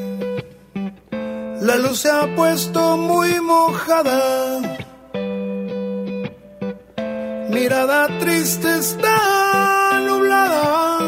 [1.64, 4.60] La luz se ha puesto muy mojada.
[7.48, 10.98] Mirada triste está nublada.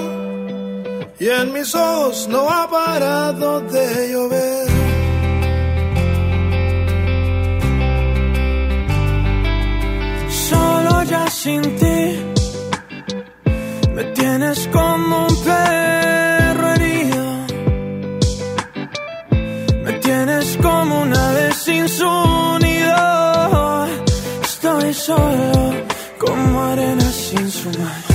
[1.18, 4.68] Y en mis ojos no ha parado de llover.
[10.48, 11.98] Solo ya sin ti.
[13.94, 16.25] Me tienes como un perro
[25.06, 25.72] solo
[26.18, 28.05] como arena sin su mar.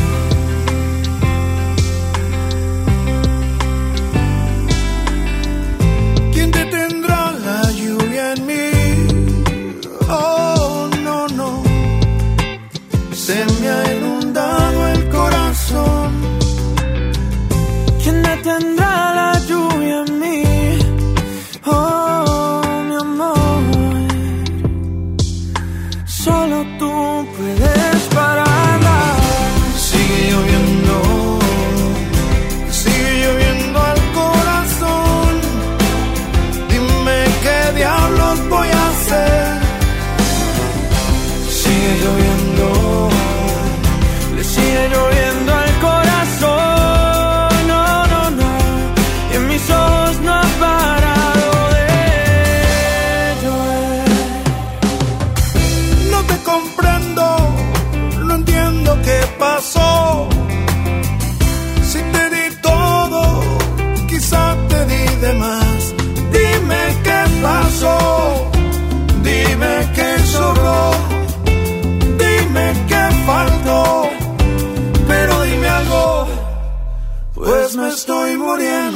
[77.75, 78.90] Me estoy muriendo.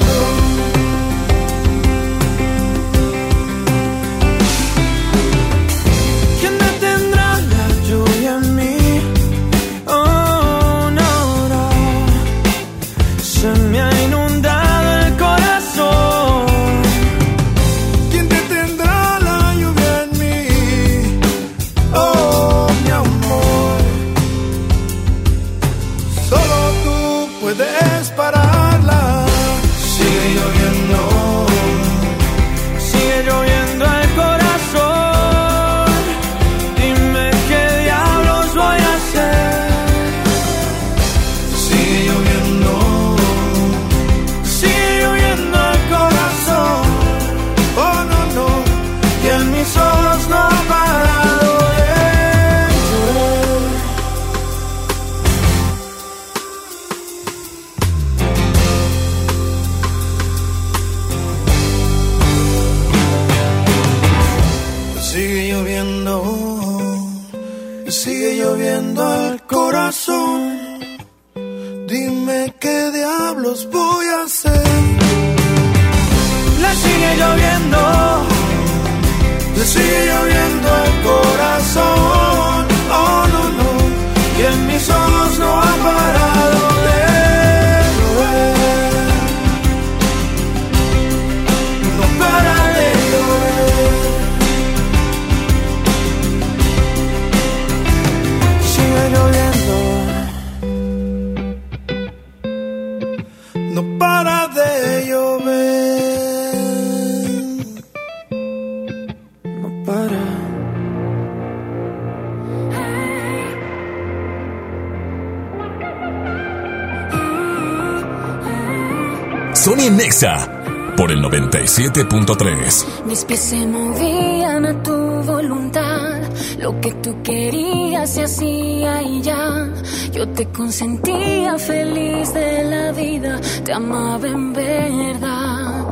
[121.75, 123.03] 107.3.
[123.05, 126.21] Mis pies se movían a tu voluntad.
[126.57, 129.67] Lo que tú querías se hacía y ya.
[130.13, 133.41] Yo te consentía feliz de la vida.
[133.65, 135.85] Te amaba en verdad.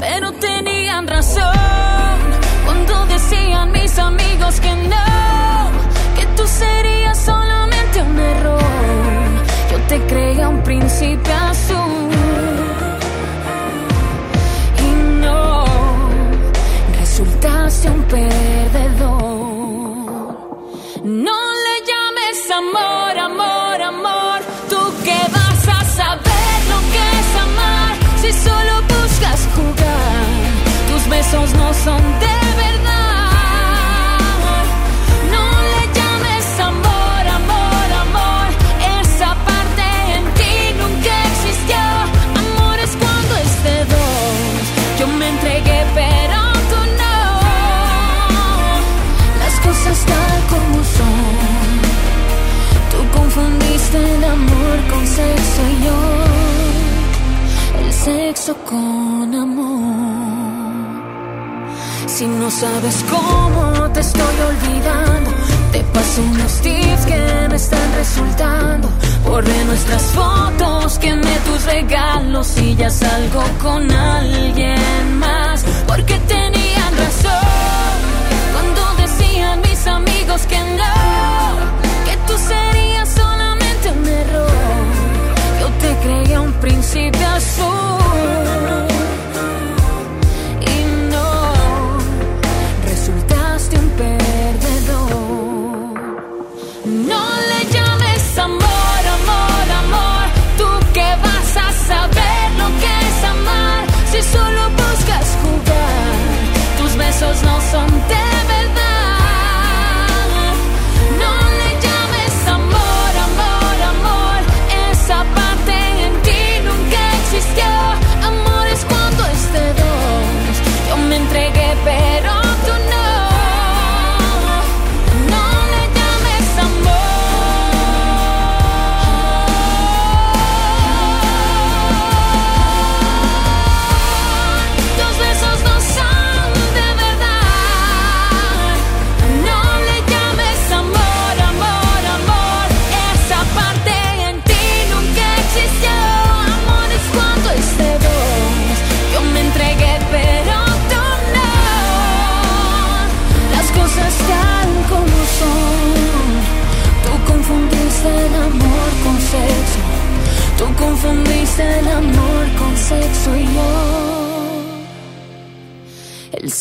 [0.00, 2.16] Pero tenían razón
[2.64, 5.70] cuando decían mis amigos que no.
[6.16, 8.62] Que tú serías solamente un error.
[9.70, 11.87] Yo te creía un príncipe azul
[17.44, 19.18] un perdedor.
[21.04, 24.40] No le llames amor, amor, amor.
[24.68, 30.26] Tú que vas a saber lo que es amar si solo buscas jugar.
[30.88, 32.37] Tus besos no son de
[58.48, 60.88] sexo con amor.
[62.06, 65.30] Si no sabes cómo te estoy olvidando,
[65.72, 68.88] te paso unos tips que me están resultando.
[69.24, 75.64] Borré nuestras fotos, quemé tus regalos y ya salgo con alguien más.
[75.86, 77.96] Porque tenían razón
[78.52, 80.96] cuando decían mis amigos que no,
[82.06, 84.84] que tú serías solamente un error.
[85.60, 87.77] Yo te creía un príncipe azul.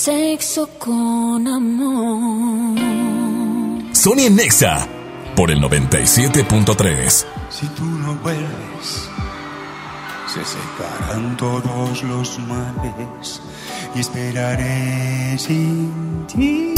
[0.07, 2.79] Sexo con amor.
[3.91, 4.87] Sony Nexa
[5.35, 7.25] por el 97.3.
[7.49, 9.09] Si tú no vuelves,
[10.33, 13.41] se secarán todos los males
[13.95, 16.73] y esperaré sin ti,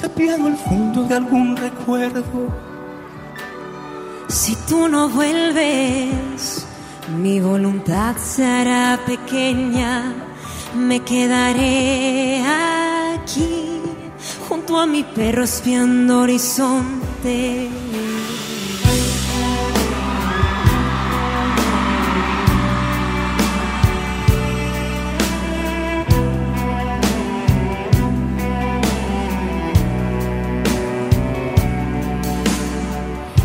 [0.00, 2.24] tapiado al fondo de algún recuerdo.
[4.28, 6.66] Si tú no vuelves,
[7.18, 10.25] mi voluntad será pequeña,
[10.76, 12.42] me quedaré
[13.14, 13.80] aquí
[14.48, 17.68] junto a mi perro espiando horizonte.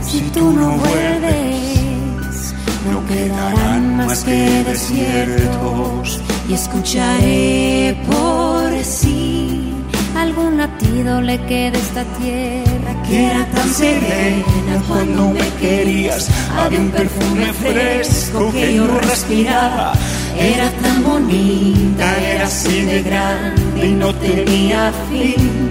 [0.02, 2.54] Si tú no vuelves,
[2.92, 6.22] no quedarán más que desiertos
[6.52, 9.74] y escucharé por sí
[10.18, 16.30] algún latido le queda esta tierra que era tan serena cuando me querías.
[16.58, 19.94] Había un perfume fresco que yo respiraba.
[20.38, 25.70] Era tan bonita, era así de grande y no tenía fin.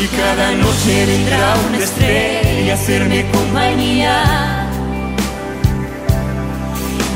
[0.00, 4.61] Y cada noche vendrá una estrella a hacerme compañía.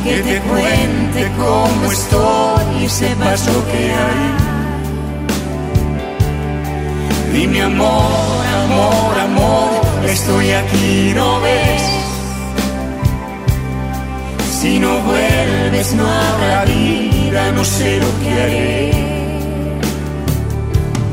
[0.07, 4.47] Que te cuente cómo estoy y sepas lo que hay.
[7.33, 11.83] Dime amor, amor, amor, estoy aquí, ¿no ves?
[14.61, 18.93] Si no vuelves no habrá vida, no sé lo que haré.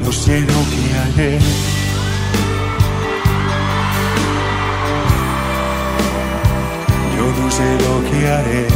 [0.06, 1.73] No sé lo que haré.
[7.44, 8.68] Lo que haré.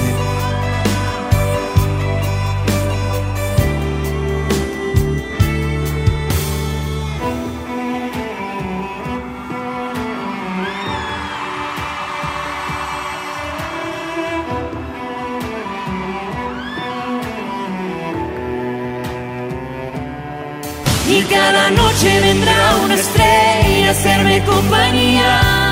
[21.10, 25.67] Y cada noche vendrá una estrella a hacerme compañía.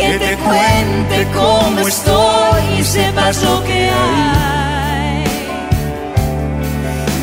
[0.00, 5.24] Que te cuente cómo estoy y sepas lo que hay.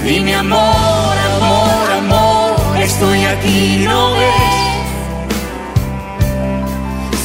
[0.05, 4.77] Dime amor, amor, amor, estoy aquí, ¿no ves?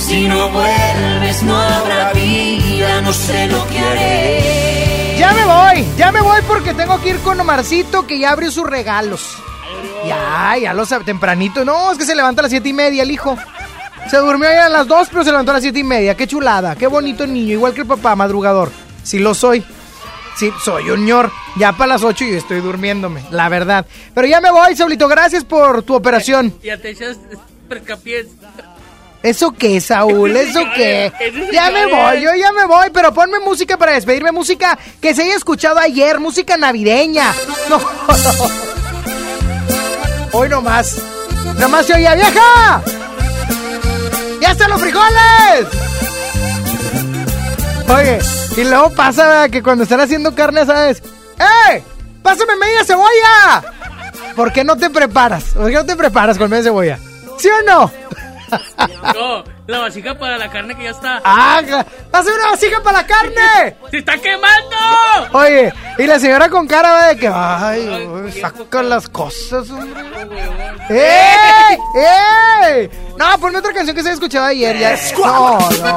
[0.06, 5.16] Si no vuelves no habrá vida, no sé lo que haré.
[5.18, 8.50] Ya me voy, ya me voy porque tengo que ir con Omarcito que ya abrió
[8.50, 9.36] sus regalos.
[10.06, 11.64] Ya, ya lo sabe, tempranito.
[11.64, 13.36] No, es que se levanta a las siete y media el hijo.
[14.12, 16.14] Se durmió ya a las dos, pero se levantó a las siete y media.
[16.14, 18.70] Qué chulada, qué bonito niño, igual que el papá, madrugador.
[19.02, 19.64] Sí lo soy.
[20.36, 21.32] Sí, soy un ñor.
[21.56, 23.86] Ya para las ocho y estoy durmiéndome, la verdad.
[24.14, 26.52] Pero ya me voy, Saulito, gracias por tu operación.
[26.62, 27.16] Ya te echas
[27.70, 28.26] percapiés.
[29.22, 30.36] ¿Eso qué, Saúl?
[30.36, 31.10] ¿Eso qué?
[31.50, 35.22] Ya me voy, yo ya me voy, pero ponme música para despedirme, música que se
[35.22, 37.32] haya escuchado ayer, música navideña.
[37.70, 37.86] No, no.
[40.38, 40.98] Hoy nomás.
[41.58, 42.82] Nomás se oía, vieja.
[44.52, 45.66] ¡Ya están los frijoles!
[47.88, 48.18] Oye,
[48.58, 51.02] y luego pasa que cuando están haciendo carne, ¿sabes?
[51.38, 51.82] ¡Eh!
[52.22, 53.64] ¡Pásame media cebolla!
[54.36, 55.44] ¿Por qué no te preparas?
[55.54, 56.98] ¿Por qué no te preparas con media cebolla?
[57.38, 57.90] ¿Sí o no?
[59.14, 61.20] No, la vasija para la carne que ya está.
[61.24, 61.62] ¡Ah!
[62.10, 63.76] ¡Pásame una vasija para la carne!
[63.90, 64.76] ¡Se está quemando!
[65.32, 67.08] Oye, y la señora con cara ¿verdad?
[67.08, 70.02] de que, ay, uy, saca las cosas, hombre.
[70.90, 71.78] ¡Ey!
[71.96, 72.90] ¡Ey!
[73.16, 74.78] No, ponme otra canción que se había escuchado ayer.
[74.78, 74.96] Ya.
[75.18, 75.94] No, no.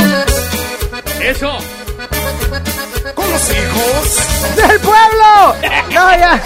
[1.21, 1.57] Eso.
[3.13, 4.55] Con los hijos.
[4.55, 5.55] ¡Del pueblo!
[5.89, 6.41] No, ya.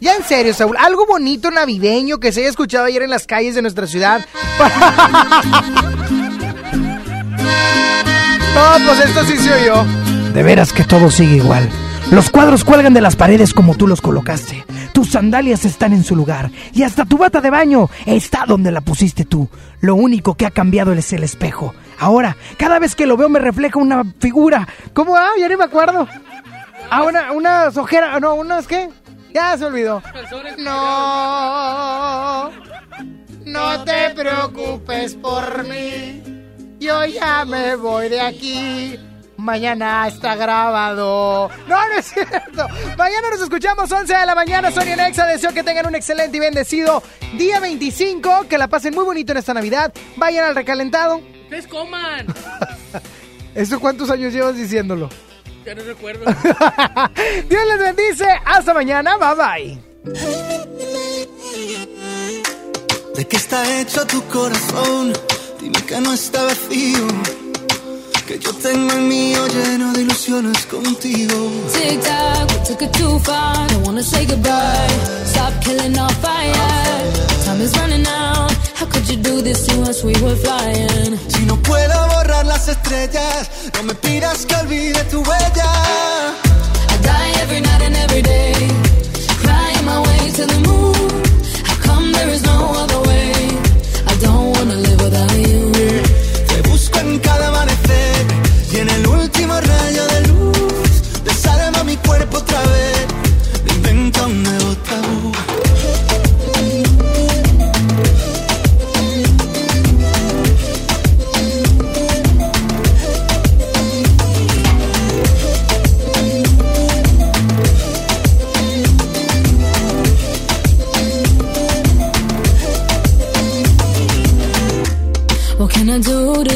[0.00, 3.54] Ya en serio, Saúl, algo bonito navideño que se haya escuchado ayer en las calles
[3.54, 4.26] de nuestra ciudad.
[8.54, 9.84] No, pues esto sí se oyó.
[10.32, 11.68] De veras que todo sigue igual.
[12.10, 14.64] Los cuadros cuelgan de las paredes como tú los colocaste.
[14.92, 16.50] Tus sandalias están en su lugar.
[16.72, 19.48] Y hasta tu bata de baño está donde la pusiste tú.
[19.80, 21.74] Lo único que ha cambiado es el espejo.
[21.98, 24.68] Ahora, cada vez que lo veo me refleja una figura.
[24.92, 25.16] ¿Cómo?
[25.16, 26.06] Ah, ya ni me acuerdo.
[26.90, 28.20] Ah, una, unas ojeras.
[28.20, 28.88] No, unas qué?
[29.32, 30.02] Ya se olvidó.
[30.58, 32.50] No.
[33.46, 36.33] No te preocupes por mí.
[36.80, 38.98] Yo ya me voy de aquí.
[39.36, 41.50] Mañana está grabado.
[41.68, 42.66] No, no es cierto.
[42.96, 44.70] Mañana nos escuchamos 11 de la mañana.
[44.70, 45.26] Sonia Nexa.
[45.26, 47.02] Deseo que tengan un excelente y bendecido
[47.36, 48.46] día 25.
[48.48, 49.92] Que la pasen muy bonito en esta Navidad.
[50.16, 51.20] Vayan al recalentado.
[51.44, 52.26] Ustedes coman.
[53.54, 55.10] ¿Eso cuántos años llevas diciéndolo?
[55.64, 56.24] Ya no recuerdo.
[57.48, 58.26] Dios les bendice.
[58.44, 59.16] Hasta mañana.
[59.16, 60.14] Bye bye.
[63.14, 65.12] ¿De qué está hecho tu corazón?
[65.64, 67.06] Dime que no está vacío.
[68.26, 71.34] Que yo tengo el mío lleno de ilusiones contigo.
[71.72, 73.66] Tic tac, we took it too far.
[73.68, 74.88] Don't wanna say goodbye.
[75.24, 77.00] Stop killing our fire.
[77.46, 78.52] Time is running out.
[78.78, 80.04] How could you do this to us?
[80.04, 81.18] We were flying.
[81.28, 85.70] Si no puedo borrar las estrellas, no me pidas que olvide tu huella.
[86.92, 88.52] I die every night and every day.
[89.42, 91.22] Crying my way to the moon.
[91.64, 92.93] How come there is no other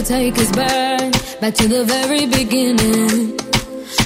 [0.08, 1.12] take us back?
[1.40, 3.36] Back to the very beginning.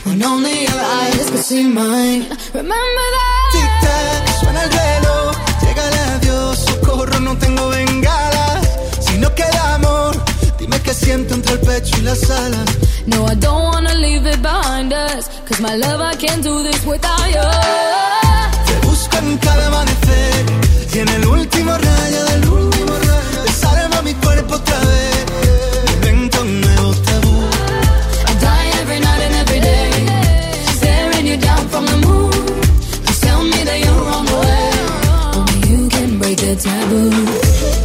[0.05, 2.23] When only your eyes could see mine.
[2.61, 3.51] Remember that?
[3.55, 5.85] Tic tac, suena el reloj, llega
[6.16, 8.47] adiós, socorro, no tengo bengala.
[9.01, 10.12] Si no queda amor,
[10.59, 12.69] dime qué siento entre el pecho y las alas.
[13.07, 15.29] No, I don't wanna leave it behind us.
[15.47, 17.49] Cause my love, I can't do this without you.
[18.66, 20.45] Te busco en cada amanecer
[20.95, 22.74] y en el último rayo de luz
[23.47, 25.41] desarma mi cuerpo otra vez.
[36.55, 37.82] The taboo.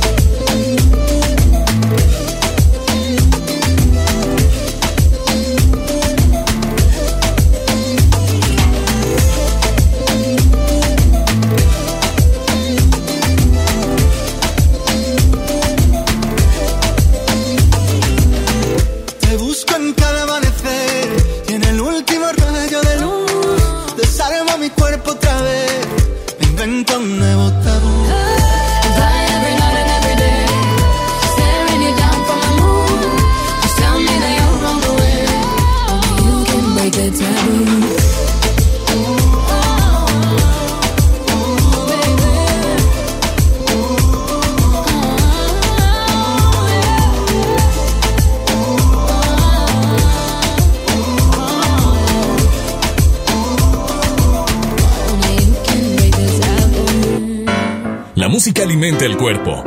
[58.84, 59.64] El cuerpo,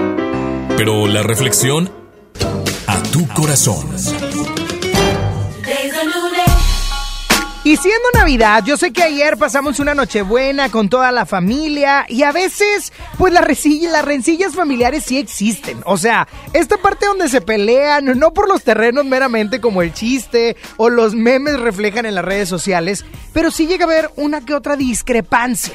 [0.76, 1.90] pero la reflexión
[2.86, 3.88] a tu corazón.
[7.64, 12.22] Y siendo Navidad, yo sé que ayer pasamos una Nochebuena con toda la familia y
[12.22, 15.80] a veces, pues las, resi- las rencillas familiares sí existen.
[15.86, 20.56] O sea, esta parte donde se pelean, no por los terrenos meramente como el chiste
[20.76, 24.54] o los memes reflejan en las redes sociales, pero sí llega a haber una que
[24.54, 25.74] otra discrepancia.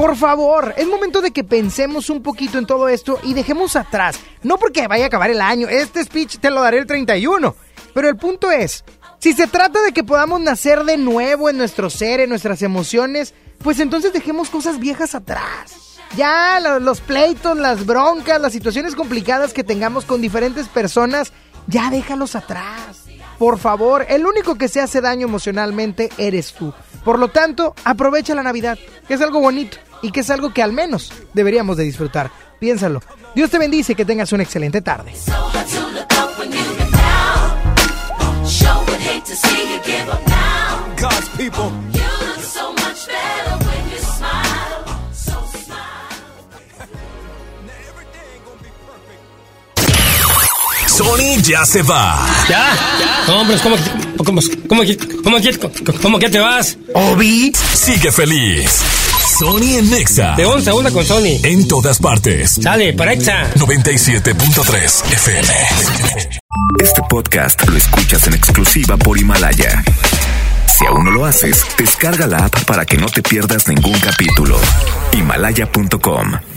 [0.00, 4.18] Por favor, es momento de que pensemos un poquito en todo esto y dejemos atrás.
[4.42, 7.54] No porque vaya a acabar el año, este speech te lo daré el 31.
[7.92, 8.82] Pero el punto es,
[9.18, 13.34] si se trata de que podamos nacer de nuevo en nuestro ser, en nuestras emociones,
[13.62, 15.98] pues entonces dejemos cosas viejas atrás.
[16.16, 21.30] Ya lo- los pleitos, las broncas, las situaciones complicadas que tengamos con diferentes personas,
[21.66, 23.02] ya déjalos atrás.
[23.38, 26.72] Por favor, el único que se hace daño emocionalmente eres tú.
[27.04, 30.62] Por lo tanto, aprovecha la Navidad, que es algo bonito y que es algo que
[30.62, 32.30] al menos deberíamos de disfrutar.
[32.58, 33.02] Piénsalo.
[33.34, 35.12] Dios te bendice y que tengas una excelente tarde.
[50.86, 52.26] Sony ya se va.
[52.48, 52.76] ¿Ya?
[53.24, 53.76] Pero ¿cómo,
[54.18, 54.82] cómo, cómo, cómo,
[55.22, 56.76] cómo, cómo que te vas?
[56.92, 59.09] Obi sigue feliz.
[59.40, 60.34] Sony en Nexa.
[60.36, 61.40] De once a una con Sony.
[61.42, 62.58] En todas partes.
[62.62, 63.50] Sale, para Exa.
[63.54, 65.48] 97.3 FM.
[66.78, 69.82] Este podcast lo escuchas en exclusiva por Himalaya.
[70.66, 74.60] Si aún no lo haces, descarga la app para que no te pierdas ningún capítulo.
[75.12, 76.49] Himalaya.com